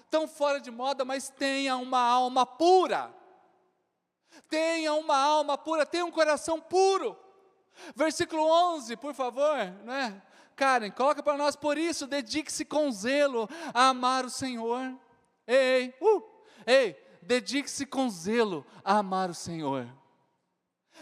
tão 0.09 0.27
fora 0.27 0.59
de 0.59 0.69
moda, 0.71 1.05
mas 1.05 1.29
tenha 1.29 1.77
uma 1.77 2.01
alma 2.01 2.45
pura. 2.45 3.13
Tenha 4.49 4.93
uma 4.93 5.17
alma 5.17 5.57
pura, 5.57 5.85
tenha 5.85 6.05
um 6.05 6.11
coração 6.11 6.59
puro. 6.59 7.17
Versículo 7.95 8.43
11, 8.75 8.97
por 8.97 9.13
favor, 9.13 9.57
né? 9.83 10.21
Karen, 10.55 10.89
coloca 10.89 11.21
para 11.21 11.37
nós, 11.37 11.55
por 11.55 11.77
isso, 11.77 12.07
dedique-se 12.07 12.65
com 12.65 12.91
zelo 12.91 13.47
a 13.73 13.89
amar 13.89 14.25
o 14.25 14.29
Senhor. 14.29 14.97
Ei, 15.45 15.93
uh, 16.01 16.23
ei, 16.65 16.95
dedique-se 17.27 17.85
com 17.85 18.09
zelo 18.09 18.65
a 18.83 18.99
amar 18.99 19.29
o 19.29 19.35
Senhor. 19.35 19.87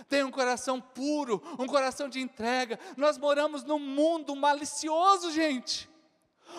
Tenha 0.09 0.25
um 0.25 0.31
coração 0.31 0.81
puro, 0.81 1.41
um 1.57 1.67
coração 1.67 2.09
de 2.09 2.19
entrega. 2.19 2.77
Nós 2.97 3.17
moramos 3.17 3.63
num 3.63 3.79
mundo 3.79 4.35
malicioso, 4.35 5.31
gente. 5.31 5.89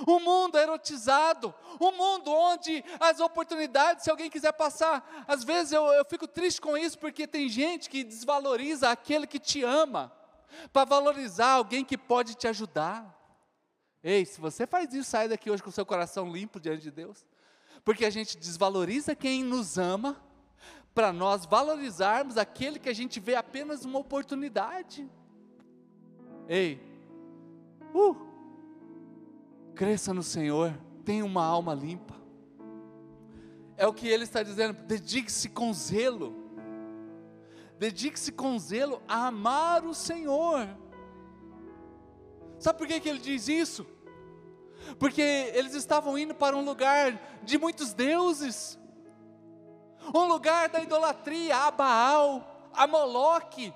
Um 0.06 0.20
mundo 0.20 0.58
erotizado, 0.58 1.54
um 1.80 1.92
mundo 1.92 2.30
onde 2.30 2.84
as 2.98 3.20
oportunidades, 3.20 4.04
se 4.04 4.10
alguém 4.10 4.28
quiser 4.28 4.52
passar, 4.52 5.24
às 5.26 5.44
vezes 5.44 5.72
eu, 5.72 5.84
eu 5.86 6.04
fico 6.04 6.26
triste 6.26 6.60
com 6.60 6.76
isso, 6.76 6.98
porque 6.98 7.26
tem 7.26 7.48
gente 7.48 7.88
que 7.88 8.02
desvaloriza 8.02 8.90
aquele 8.90 9.26
que 9.26 9.38
te 9.38 9.62
ama, 9.62 10.12
para 10.72 10.84
valorizar 10.84 11.52
alguém 11.52 11.84
que 11.84 11.96
pode 11.96 12.34
te 12.34 12.48
ajudar. 12.48 13.14
Ei, 14.02 14.24
se 14.24 14.40
você 14.40 14.66
faz 14.66 14.92
isso, 14.92 15.10
sai 15.10 15.28
daqui 15.28 15.50
hoje 15.50 15.62
com 15.62 15.70
seu 15.70 15.86
coração 15.86 16.30
limpo 16.30 16.60
diante 16.60 16.82
de 16.82 16.90
Deus, 16.90 17.24
porque 17.86 18.04
a 18.04 18.10
gente 18.10 18.36
desvaloriza 18.36 19.14
quem 19.14 19.44
nos 19.44 19.78
ama, 19.78 20.20
para 20.92 21.12
nós 21.12 21.46
valorizarmos 21.46 22.36
aquele 22.36 22.80
que 22.80 22.88
a 22.88 22.92
gente 22.92 23.20
vê 23.20 23.36
apenas 23.36 23.84
uma 23.84 24.00
oportunidade. 24.00 25.08
Ei, 26.48 26.80
uh, 27.94 28.16
cresça 29.72 30.12
no 30.12 30.22
Senhor, 30.24 30.76
tenha 31.04 31.24
uma 31.24 31.44
alma 31.44 31.74
limpa. 31.74 32.16
É 33.76 33.86
o 33.86 33.94
que 33.94 34.08
ele 34.08 34.24
está 34.24 34.42
dizendo, 34.42 34.72
dedique-se 34.82 35.48
com 35.48 35.72
zelo, 35.72 36.34
dedique-se 37.78 38.32
com 38.32 38.58
zelo 38.58 39.00
a 39.06 39.28
amar 39.28 39.84
o 39.84 39.94
Senhor. 39.94 40.66
Sabe 42.58 42.78
por 42.80 42.88
que, 42.88 42.98
que 42.98 43.08
ele 43.08 43.20
diz 43.20 43.46
isso? 43.46 43.86
Porque 44.98 45.22
eles 45.22 45.74
estavam 45.74 46.16
indo 46.16 46.34
para 46.34 46.56
um 46.56 46.64
lugar 46.64 47.18
de 47.42 47.58
muitos 47.58 47.92
deuses, 47.92 48.78
um 50.14 50.24
lugar 50.24 50.68
da 50.68 50.80
idolatria 50.80 51.56
a 51.56 51.70
Baal, 51.70 52.70
a 52.72 52.86
Moloque, 52.86 53.72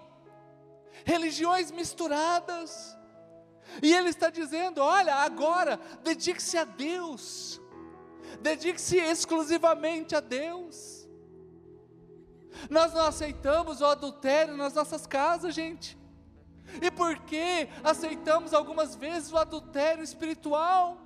religiões 1.04 1.70
misturadas. 1.70 2.96
E 3.82 3.92
ele 3.92 4.08
está 4.08 4.30
dizendo: 4.30 4.80
olha, 4.80 5.14
agora 5.16 5.78
dedique-se 6.02 6.56
a 6.56 6.64
Deus, 6.64 7.60
dedique-se 8.40 8.96
exclusivamente 8.96 10.14
a 10.14 10.20
Deus. 10.20 11.08
Nós 12.68 12.92
não 12.92 13.02
aceitamos 13.02 13.80
o 13.80 13.86
adultério 13.86 14.56
nas 14.56 14.74
nossas 14.74 15.06
casas, 15.06 15.54
gente. 15.54 15.99
E 16.80 16.90
por 16.90 17.18
que 17.20 17.68
aceitamos 17.82 18.52
algumas 18.54 18.94
vezes 18.94 19.32
o 19.32 19.38
adultério 19.38 20.04
espiritual? 20.04 20.98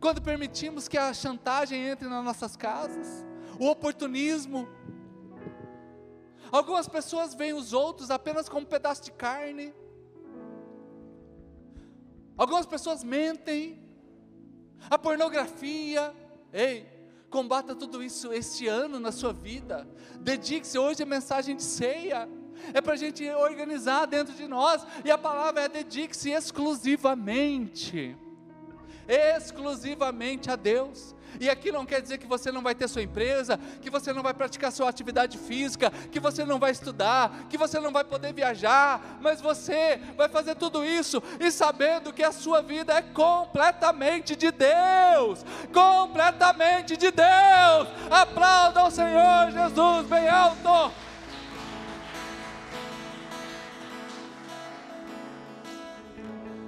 Quando 0.00 0.20
permitimos 0.20 0.88
que 0.88 0.98
a 0.98 1.12
chantagem 1.12 1.80
entre 1.88 2.08
nas 2.08 2.24
nossas 2.24 2.56
casas, 2.56 3.24
o 3.58 3.66
oportunismo. 3.66 4.68
Algumas 6.52 6.88
pessoas 6.88 7.34
veem 7.34 7.52
os 7.52 7.72
outros 7.72 8.10
apenas 8.10 8.48
como 8.48 8.62
um 8.62 8.68
pedaço 8.68 9.02
de 9.04 9.12
carne. 9.12 9.74
Algumas 12.36 12.66
pessoas 12.66 13.02
mentem. 13.02 13.82
A 14.90 14.98
pornografia. 14.98 16.14
Ei, 16.52 16.86
combata 17.30 17.74
tudo 17.74 18.02
isso 18.02 18.32
este 18.32 18.68
ano 18.68 19.00
na 19.00 19.10
sua 19.10 19.32
vida. 19.32 19.88
Dedique-se 20.20 20.78
hoje 20.78 21.02
a 21.02 21.06
mensagem 21.06 21.56
de 21.56 21.62
ceia. 21.62 22.28
É 22.72 22.80
para 22.80 22.94
a 22.94 22.96
gente 22.96 23.28
organizar 23.30 24.06
dentro 24.06 24.34
de 24.34 24.46
nós. 24.46 24.86
E 25.04 25.10
a 25.10 25.18
palavra 25.18 25.62
é 25.62 25.68
dedique-se 25.68 26.30
exclusivamente. 26.30 28.16
Exclusivamente 29.08 30.50
a 30.50 30.56
Deus. 30.56 31.14
E 31.40 31.50
aqui 31.50 31.70
não 31.70 31.84
quer 31.84 32.00
dizer 32.00 32.18
que 32.18 32.26
você 32.26 32.50
não 32.50 32.62
vai 32.62 32.74
ter 32.74 32.88
sua 32.88 33.02
empresa, 33.02 33.58
que 33.80 33.90
você 33.90 34.12
não 34.12 34.22
vai 34.22 34.32
praticar 34.32 34.72
sua 34.72 34.88
atividade 34.88 35.36
física, 35.36 35.90
que 36.10 36.18
você 36.18 36.44
não 36.44 36.58
vai 36.58 36.70
estudar, 36.70 37.46
que 37.50 37.58
você 37.58 37.78
não 37.78 37.92
vai 37.92 38.04
poder 38.04 38.32
viajar, 38.32 39.18
mas 39.20 39.40
você 39.40 40.00
vai 40.16 40.28
fazer 40.28 40.54
tudo 40.54 40.84
isso 40.84 41.22
e 41.38 41.50
sabendo 41.50 42.12
que 42.12 42.22
a 42.22 42.32
sua 42.32 42.62
vida 42.62 42.94
é 42.94 43.02
completamente 43.02 44.34
de 44.34 44.50
Deus 44.50 45.44
completamente 45.72 46.96
de 46.96 47.10
Deus. 47.10 47.88
Aplauda 48.10 48.84
o 48.84 48.90
Senhor 48.90 49.50
Jesus 49.50 50.06
bem 50.06 50.28
alto. 50.28 51.05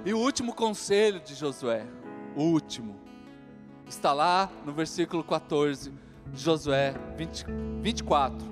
E 0.09 0.13
o 0.13 0.17
último 0.17 0.55
conselho 0.55 1.19
de 1.19 1.35
Josué, 1.35 1.85
o 2.35 2.41
último, 2.41 2.99
está 3.87 4.11
lá 4.11 4.51
no 4.65 4.73
versículo 4.73 5.23
14 5.23 5.93
de 6.33 6.41
Josué 6.41 6.95
20, 7.15 7.45
24. 7.79 8.47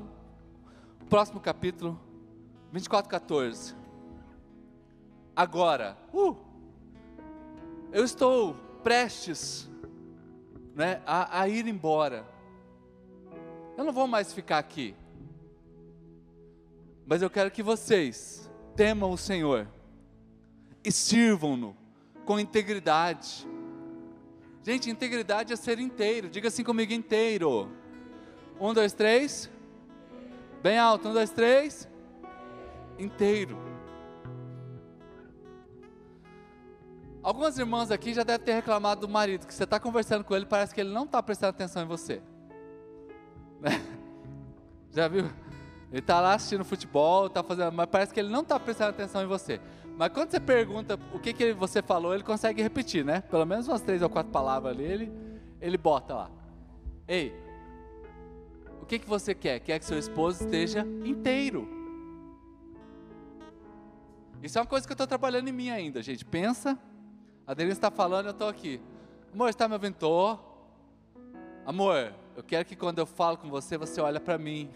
O 1.02 1.06
próximo 1.06 1.40
capítulo 1.40 2.00
24, 2.72 3.10
14. 3.10 3.76
Agora, 5.36 5.98
uh, 6.14 6.38
eu 7.92 8.04
estou 8.04 8.54
prestes 8.84 9.68
né, 10.76 11.02
a, 11.08 11.42
a 11.42 11.50
ir 11.50 11.68
embora. 11.68 12.24
Eu 13.76 13.84
não 13.84 13.92
vou 13.92 14.06
mais 14.06 14.32
ficar 14.32 14.60
aqui. 14.60 14.96
Mas 17.04 17.24
eu 17.24 17.32
quero 17.32 17.50
que 17.50 17.64
vocês 17.64 18.48
temam 18.76 19.10
o 19.10 19.18
Senhor 19.18 19.68
e 20.88 20.92
sirvam-no 20.92 21.76
com 22.24 22.40
integridade. 22.40 23.46
Gente, 24.64 24.90
integridade 24.90 25.52
é 25.52 25.56
ser 25.58 25.80
inteiro. 25.80 26.30
Diga 26.30 26.48
assim 26.48 26.64
comigo, 26.64 26.94
inteiro. 26.94 27.70
Um, 28.58 28.74
dois, 28.74 28.94
três. 28.94 29.50
Bem 30.64 30.78
alto. 30.78 31.10
Um, 31.10 31.14
dois, 31.14 31.30
três. 31.30 31.90
Inteiro. 32.98 33.58
Algumas 37.22 37.60
irmãs 37.60 37.92
aqui 37.92 38.14
já 38.14 38.24
devem 38.24 38.46
ter 38.46 38.54
reclamado 38.54 39.02
do 39.02 39.10
marido, 39.10 39.46
que 39.46 39.54
você 39.54 39.66
está 39.66 39.82
conversando 39.82 40.24
com 40.24 40.34
ele, 40.34 40.46
parece 40.46 40.74
que 40.74 40.80
ele 40.80 40.94
não 40.94 41.04
está 41.04 41.22
prestando 41.22 41.50
atenção 41.50 41.84
em 41.84 41.86
você. 41.86 42.22
Já 44.92 45.10
viu? 45.10 45.26
Ele 45.92 46.00
está 46.00 46.22
lá 46.22 46.36
assistindo 46.36 46.64
futebol, 46.64 47.30
tá 47.30 47.44
fazendo, 47.44 47.74
mas 47.74 47.88
parece 47.88 48.14
que 48.14 48.20
ele 48.22 48.30
não 48.30 48.42
está 48.42 48.58
prestando 48.58 48.92
atenção 48.92 49.22
em 49.22 49.26
você. 49.28 49.60
Mas 49.98 50.14
quando 50.14 50.30
você 50.30 50.40
pergunta 50.40 51.00
o 51.12 51.18
que, 51.18 51.34
que 51.34 51.54
você 51.54 51.82
falou, 51.82 52.14
ele 52.14 52.24
consegue 52.24 52.62
repetir, 52.62 53.04
né? 53.04 53.22
Pelo 53.22 53.46
menos 53.46 53.68
umas 53.68 53.82
três 53.82 54.04
ou 54.04 54.10
quatro 54.10 54.32
palavras 54.32 54.72
ali, 54.74 54.84
ele, 54.84 55.12
ele 55.60 55.76
bota 55.76 56.14
lá. 56.14 56.32
Ei, 57.08 57.34
o 58.80 58.86
que, 58.86 59.00
que 59.00 59.10
você 59.10 59.34
quer? 59.34 59.60
Quer 59.60 59.80
que 59.80 59.86
seu 59.86 59.98
esposo 59.98 60.44
esteja 60.44 60.86
inteiro. 61.04 61.68
Isso 64.44 64.60
é 64.60 64.62
uma 64.62 64.68
coisa 64.68 64.86
que 64.86 64.92
eu 64.92 64.96
estou 64.96 65.08
trabalhando 65.08 65.48
em 65.48 65.52
mim 65.52 65.72
ainda, 65.72 66.04
gente. 66.04 66.24
Pensa, 66.24 66.78
a 67.48 67.56
Denise 67.56 67.78
está 67.78 67.90
falando, 67.90 68.28
eu 68.28 68.32
estou 68.32 68.48
aqui. 68.48 68.80
Amor, 69.34 69.50
está 69.50 69.68
me 69.68 69.74
ouvindo? 69.74 70.40
Amor, 71.66 72.14
eu 72.36 72.44
quero 72.44 72.66
que 72.66 72.76
quando 72.76 73.00
eu 73.00 73.08
falo 73.08 73.36
com 73.36 73.50
você, 73.50 73.80
você 73.80 74.00
olha 74.00 74.20
para 74.20 74.38
mim. 74.38 74.70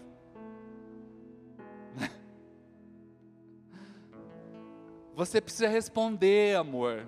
Você 5.14 5.40
precisa 5.40 5.68
responder, 5.68 6.56
amor. 6.56 7.06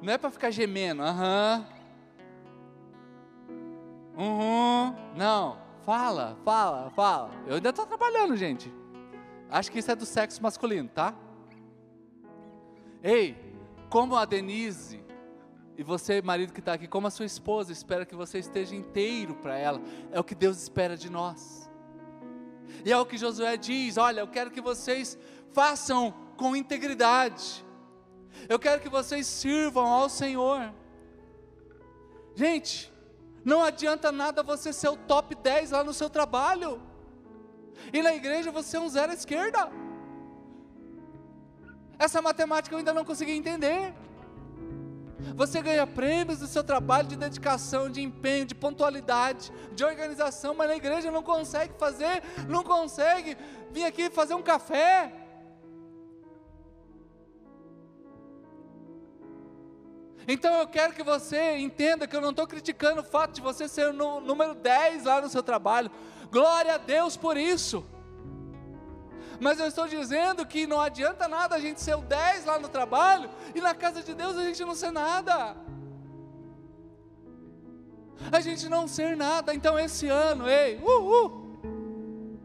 Não 0.00 0.12
é 0.12 0.18
para 0.18 0.30
ficar 0.30 0.50
gemendo, 0.50 1.02
aham. 1.02 1.66
Uhum. 4.16 4.24
uhum. 4.24 4.94
Não, 5.16 5.58
fala, 5.84 6.36
fala, 6.44 6.90
fala. 6.90 7.30
Eu 7.46 7.56
ainda 7.56 7.70
estou 7.70 7.86
trabalhando, 7.86 8.36
gente. 8.36 8.72
Acho 9.50 9.70
que 9.70 9.78
isso 9.78 9.90
é 9.90 9.94
do 9.94 10.06
sexo 10.06 10.42
masculino, 10.42 10.88
tá? 10.88 11.14
Ei, 13.02 13.36
como 13.90 14.16
a 14.16 14.24
Denise 14.24 15.04
e 15.76 15.82
você, 15.82 16.22
marido 16.22 16.52
que 16.52 16.60
está 16.60 16.72
aqui, 16.74 16.86
como 16.88 17.06
a 17.06 17.10
sua 17.10 17.26
esposa 17.26 17.72
espera 17.72 18.06
que 18.06 18.14
você 18.14 18.38
esteja 18.38 18.74
inteiro 18.74 19.34
para 19.34 19.58
ela, 19.58 19.80
é 20.10 20.18
o 20.18 20.24
que 20.24 20.34
Deus 20.34 20.62
espera 20.62 20.96
de 20.96 21.10
nós. 21.10 21.70
E 22.84 22.92
é 22.92 22.98
o 22.98 23.06
que 23.06 23.18
Josué 23.18 23.56
diz: 23.56 23.96
olha, 23.96 24.20
eu 24.20 24.28
quero 24.28 24.50
que 24.50 24.60
vocês 24.60 25.18
façam 25.52 26.14
com 26.36 26.56
integridade. 26.56 27.64
Eu 28.48 28.58
quero 28.58 28.80
que 28.80 28.88
vocês 28.88 29.26
sirvam 29.26 29.86
ao 29.86 30.08
Senhor. 30.08 30.72
Gente, 32.34 32.92
não 33.44 33.62
adianta 33.62 34.10
nada 34.10 34.42
você 34.42 34.72
ser 34.72 34.88
o 34.88 34.96
top 34.96 35.34
10 35.34 35.70
lá 35.70 35.84
no 35.84 35.92
seu 35.92 36.08
trabalho. 36.08 36.80
E 37.92 38.02
na 38.02 38.14
igreja 38.14 38.50
você 38.50 38.76
é 38.76 38.80
um 38.80 38.88
zero 38.88 39.12
à 39.12 39.14
esquerda. 39.14 39.70
Essa 41.98 42.22
matemática 42.22 42.74
eu 42.74 42.78
ainda 42.78 42.92
não 42.92 43.04
consegui 43.04 43.32
entender. 43.32 43.94
Você 45.34 45.60
ganha 45.62 45.86
prêmios 45.86 46.38
do 46.38 46.46
seu 46.46 46.62
trabalho 46.62 47.08
de 47.08 47.16
dedicação, 47.16 47.90
de 47.90 48.02
empenho, 48.02 48.46
de 48.46 48.54
pontualidade, 48.54 49.52
de 49.74 49.84
organização, 49.84 50.54
mas 50.54 50.68
na 50.68 50.76
igreja 50.76 51.10
não 51.10 51.22
consegue 51.22 51.74
fazer, 51.78 52.22
não 52.48 52.62
consegue 52.62 53.36
vir 53.70 53.84
aqui 53.84 54.10
fazer 54.10 54.34
um 54.34 54.42
café. 54.42 55.12
Então 60.26 60.54
eu 60.54 60.66
quero 60.68 60.92
que 60.92 61.02
você 61.02 61.56
entenda 61.58 62.06
que 62.06 62.14
eu 62.14 62.20
não 62.20 62.30
estou 62.30 62.46
criticando 62.46 63.00
o 63.00 63.04
fato 63.04 63.34
de 63.34 63.40
você 63.40 63.66
ser 63.66 63.88
o 63.88 64.20
número 64.20 64.54
10 64.54 65.04
lá 65.04 65.20
no 65.20 65.28
seu 65.28 65.42
trabalho. 65.42 65.90
Glória 66.30 66.74
a 66.74 66.78
Deus 66.78 67.16
por 67.16 67.36
isso. 67.36 67.84
Mas 69.42 69.58
eu 69.58 69.66
estou 69.66 69.88
dizendo 69.88 70.46
que 70.46 70.68
não 70.68 70.80
adianta 70.80 71.26
nada 71.26 71.56
a 71.56 71.58
gente 71.58 71.80
ser 71.80 71.96
o 71.96 72.02
10 72.02 72.44
lá 72.44 72.60
no 72.60 72.68
trabalho 72.68 73.28
e 73.52 73.60
na 73.60 73.74
casa 73.74 74.00
de 74.00 74.14
Deus 74.14 74.36
a 74.36 74.44
gente 74.44 74.64
não 74.64 74.72
ser 74.72 74.92
nada. 74.92 75.56
A 78.30 78.40
gente 78.40 78.68
não 78.68 78.86
ser 78.86 79.16
nada. 79.16 79.52
Então 79.52 79.76
esse 79.76 80.06
ano, 80.06 80.48
ei, 80.48 80.76
uh, 80.76 81.26
uh, 81.26 82.38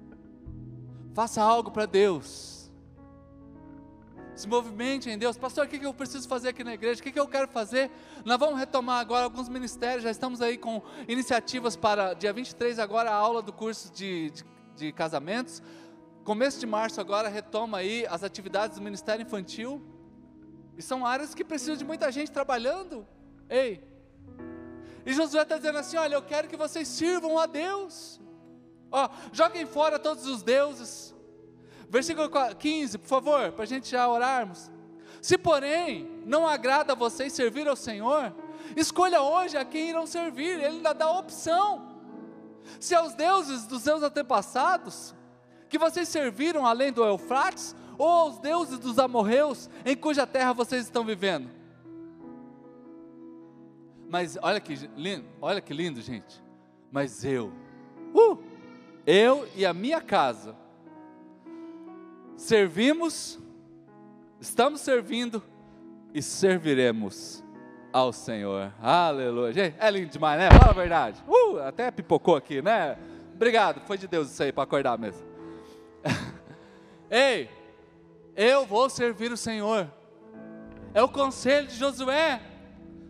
faça 1.14 1.40
algo 1.40 1.70
para 1.70 1.86
Deus. 1.86 2.72
Se 4.36 4.48
movimente 4.48 5.08
em 5.08 5.20
Deus. 5.20 5.38
Pastor, 5.38 5.68
o 5.68 5.70
que 5.70 5.86
eu 5.86 5.94
preciso 5.94 6.28
fazer 6.28 6.50
aqui 6.50 6.64
na 6.64 6.74
igreja? 6.74 7.00
O 7.00 7.04
que 7.04 7.20
eu 7.20 7.28
quero 7.28 7.48
fazer? 7.48 7.92
Nós 8.26 8.40
vamos 8.40 8.58
retomar 8.58 9.02
agora 9.02 9.24
alguns 9.24 9.48
ministérios. 9.48 10.02
Já 10.02 10.10
estamos 10.10 10.42
aí 10.42 10.58
com 10.58 10.82
iniciativas 11.08 11.76
para 11.76 12.16
dia 12.16 12.34
23 12.34 12.80
agora 12.80 13.12
a 13.12 13.16
aula 13.16 13.44
do 13.44 13.54
curso 13.54 13.94
de, 13.94 14.32
de, 14.32 14.44
de 14.76 14.92
casamentos. 14.92 15.62
Começo 16.28 16.60
de 16.60 16.66
março 16.66 17.00
agora 17.00 17.30
retoma 17.30 17.78
aí 17.78 18.06
as 18.06 18.22
atividades 18.22 18.78
do 18.78 18.84
Ministério 18.84 19.24
Infantil. 19.24 19.82
E 20.78 20.82
são 20.82 21.06
áreas 21.06 21.34
que 21.34 21.42
precisam 21.42 21.78
de 21.78 21.86
muita 21.86 22.12
gente 22.12 22.34
trabalhando. 22.34 23.08
Ei. 23.50 23.82
E 25.06 25.14
Josué 25.14 25.44
está 25.44 25.56
dizendo 25.56 25.78
assim: 25.78 25.96
olha, 25.96 26.16
eu 26.16 26.22
quero 26.22 26.50
que 26.50 26.58
vocês 26.58 26.86
sirvam 26.86 27.40
a 27.40 27.46
Deus. 27.46 28.20
Ó, 28.92 29.08
joguem 29.32 29.66
fora 29.66 29.98
todos 29.98 30.28
os 30.28 30.44
deuses. 30.44 31.16
Versículo 31.88 32.30
15, 32.60 32.98
por 32.98 33.08
favor, 33.08 33.54
para 33.54 33.64
a 33.64 33.68
gente 33.68 33.90
já 33.90 34.06
orarmos. 34.06 34.70
Se 35.22 35.38
porém 35.38 36.22
não 36.26 36.46
agrada 36.46 36.92
a 36.92 36.96
vocês 36.98 37.32
servir 37.32 37.70
ao 37.70 37.76
Senhor, 37.78 38.36
escolha 38.76 39.22
hoje 39.22 39.56
a 39.56 39.64
quem 39.64 39.92
irão 39.92 40.06
servir. 40.06 40.56
Ele 40.56 40.66
ainda 40.66 40.92
dá 40.92 41.10
opção. 41.10 42.02
Se 42.82 42.94
aos 42.94 43.14
deuses 43.14 43.66
dos 43.66 43.82
seus 43.82 44.04
antepassados, 44.04 45.16
que 45.68 45.78
vocês 45.78 46.08
serviram 46.08 46.66
além 46.66 46.92
do 46.92 47.04
Eufrates, 47.04 47.76
ou 47.98 48.08
aos 48.08 48.40
deuses 48.40 48.80
dos 48.80 49.00
amorreus 49.00 49.70
em 49.86 49.96
cuja 49.96 50.28
terra 50.28 50.54
vocês 50.54 50.84
estão 50.84 51.04
vivendo? 51.04 51.50
Mas 54.10 54.38
olha 54.42 54.60
que 54.60 54.76
lindo, 54.96 55.26
olha 55.42 55.60
que 55.60 55.74
lindo, 55.74 56.02
gente. 56.02 56.42
Mas 56.92 57.26
eu, 57.26 57.52
uh, 58.14 58.38
eu 59.06 59.48
e 59.56 59.66
a 59.66 59.74
minha 59.74 60.00
casa, 60.00 60.56
servimos, 62.38 63.38
estamos 64.40 64.80
servindo 64.80 65.44
e 66.14 66.22
serviremos 66.22 67.44
ao 67.92 68.14
Senhor. 68.14 68.72
Aleluia. 68.82 69.52
Gente, 69.52 69.76
é 69.78 69.92
lindo 69.92 70.12
demais, 70.12 70.40
né? 70.40 70.50
Fala 70.52 70.72
a 70.72 70.76
verdade. 70.76 71.22
Uh, 71.28 71.60
até 71.60 71.92
pipocou 71.92 72.36
aqui, 72.36 72.62
né? 72.62 72.98
Obrigado, 73.34 73.82
foi 73.82 73.98
de 73.98 74.08
Deus 74.08 74.32
isso 74.32 74.42
aí 74.42 74.52
para 74.52 74.64
acordar 74.64 74.98
mesmo. 74.98 75.37
Ei, 77.10 77.50
eu 78.36 78.66
vou 78.66 78.90
servir 78.90 79.32
o 79.32 79.38
Senhor. 79.38 79.92
É 80.94 81.02
o 81.02 81.10
conselho 81.10 81.68
de 81.68 81.76
Josué. 81.76 82.42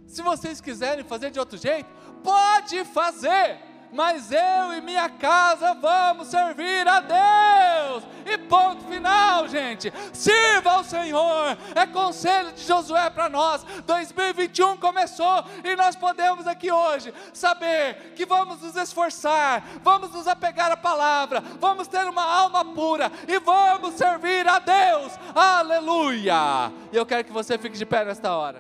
Se 0.05 0.21
vocês 0.21 0.61
quiserem 0.61 1.03
fazer 1.03 1.31
de 1.31 1.39
outro 1.39 1.57
jeito, 1.57 1.89
pode 2.23 2.83
fazer 2.85 3.59
mas 3.91 4.31
eu 4.31 4.73
e 4.77 4.81
minha 4.81 5.09
casa 5.09 5.73
vamos 5.73 6.27
servir 6.27 6.87
a 6.87 6.99
Deus. 6.99 8.03
E 8.25 8.37
ponto 8.37 8.83
final, 8.85 9.47
gente. 9.47 9.91
Sirva 10.13 10.71
ao 10.71 10.83
Senhor. 10.83 11.57
É 11.75 11.85
conselho 11.85 12.51
de 12.51 12.63
Josué 12.63 13.09
para 13.09 13.29
nós. 13.29 13.63
2021 13.85 14.77
começou 14.77 15.43
e 15.63 15.75
nós 15.75 15.95
podemos 15.95 16.45
aqui 16.45 16.71
hoje 16.71 17.13
saber 17.33 18.13
que 18.15 18.25
vamos 18.25 18.61
nos 18.61 18.75
esforçar, 18.75 19.63
vamos 19.81 20.11
nos 20.11 20.27
apegar 20.27 20.71
à 20.71 20.77
palavra, 20.77 21.41
vamos 21.59 21.87
ter 21.87 22.05
uma 22.07 22.23
alma 22.23 22.65
pura 22.65 23.11
e 23.27 23.39
vamos 23.39 23.93
servir 23.95 24.47
a 24.47 24.59
Deus. 24.59 25.13
Aleluia! 25.33 26.71
E 26.91 26.97
eu 26.97 27.05
quero 27.05 27.23
que 27.23 27.31
você 27.31 27.57
fique 27.57 27.77
de 27.77 27.85
pé 27.85 28.03
nesta 28.03 28.35
hora. 28.35 28.55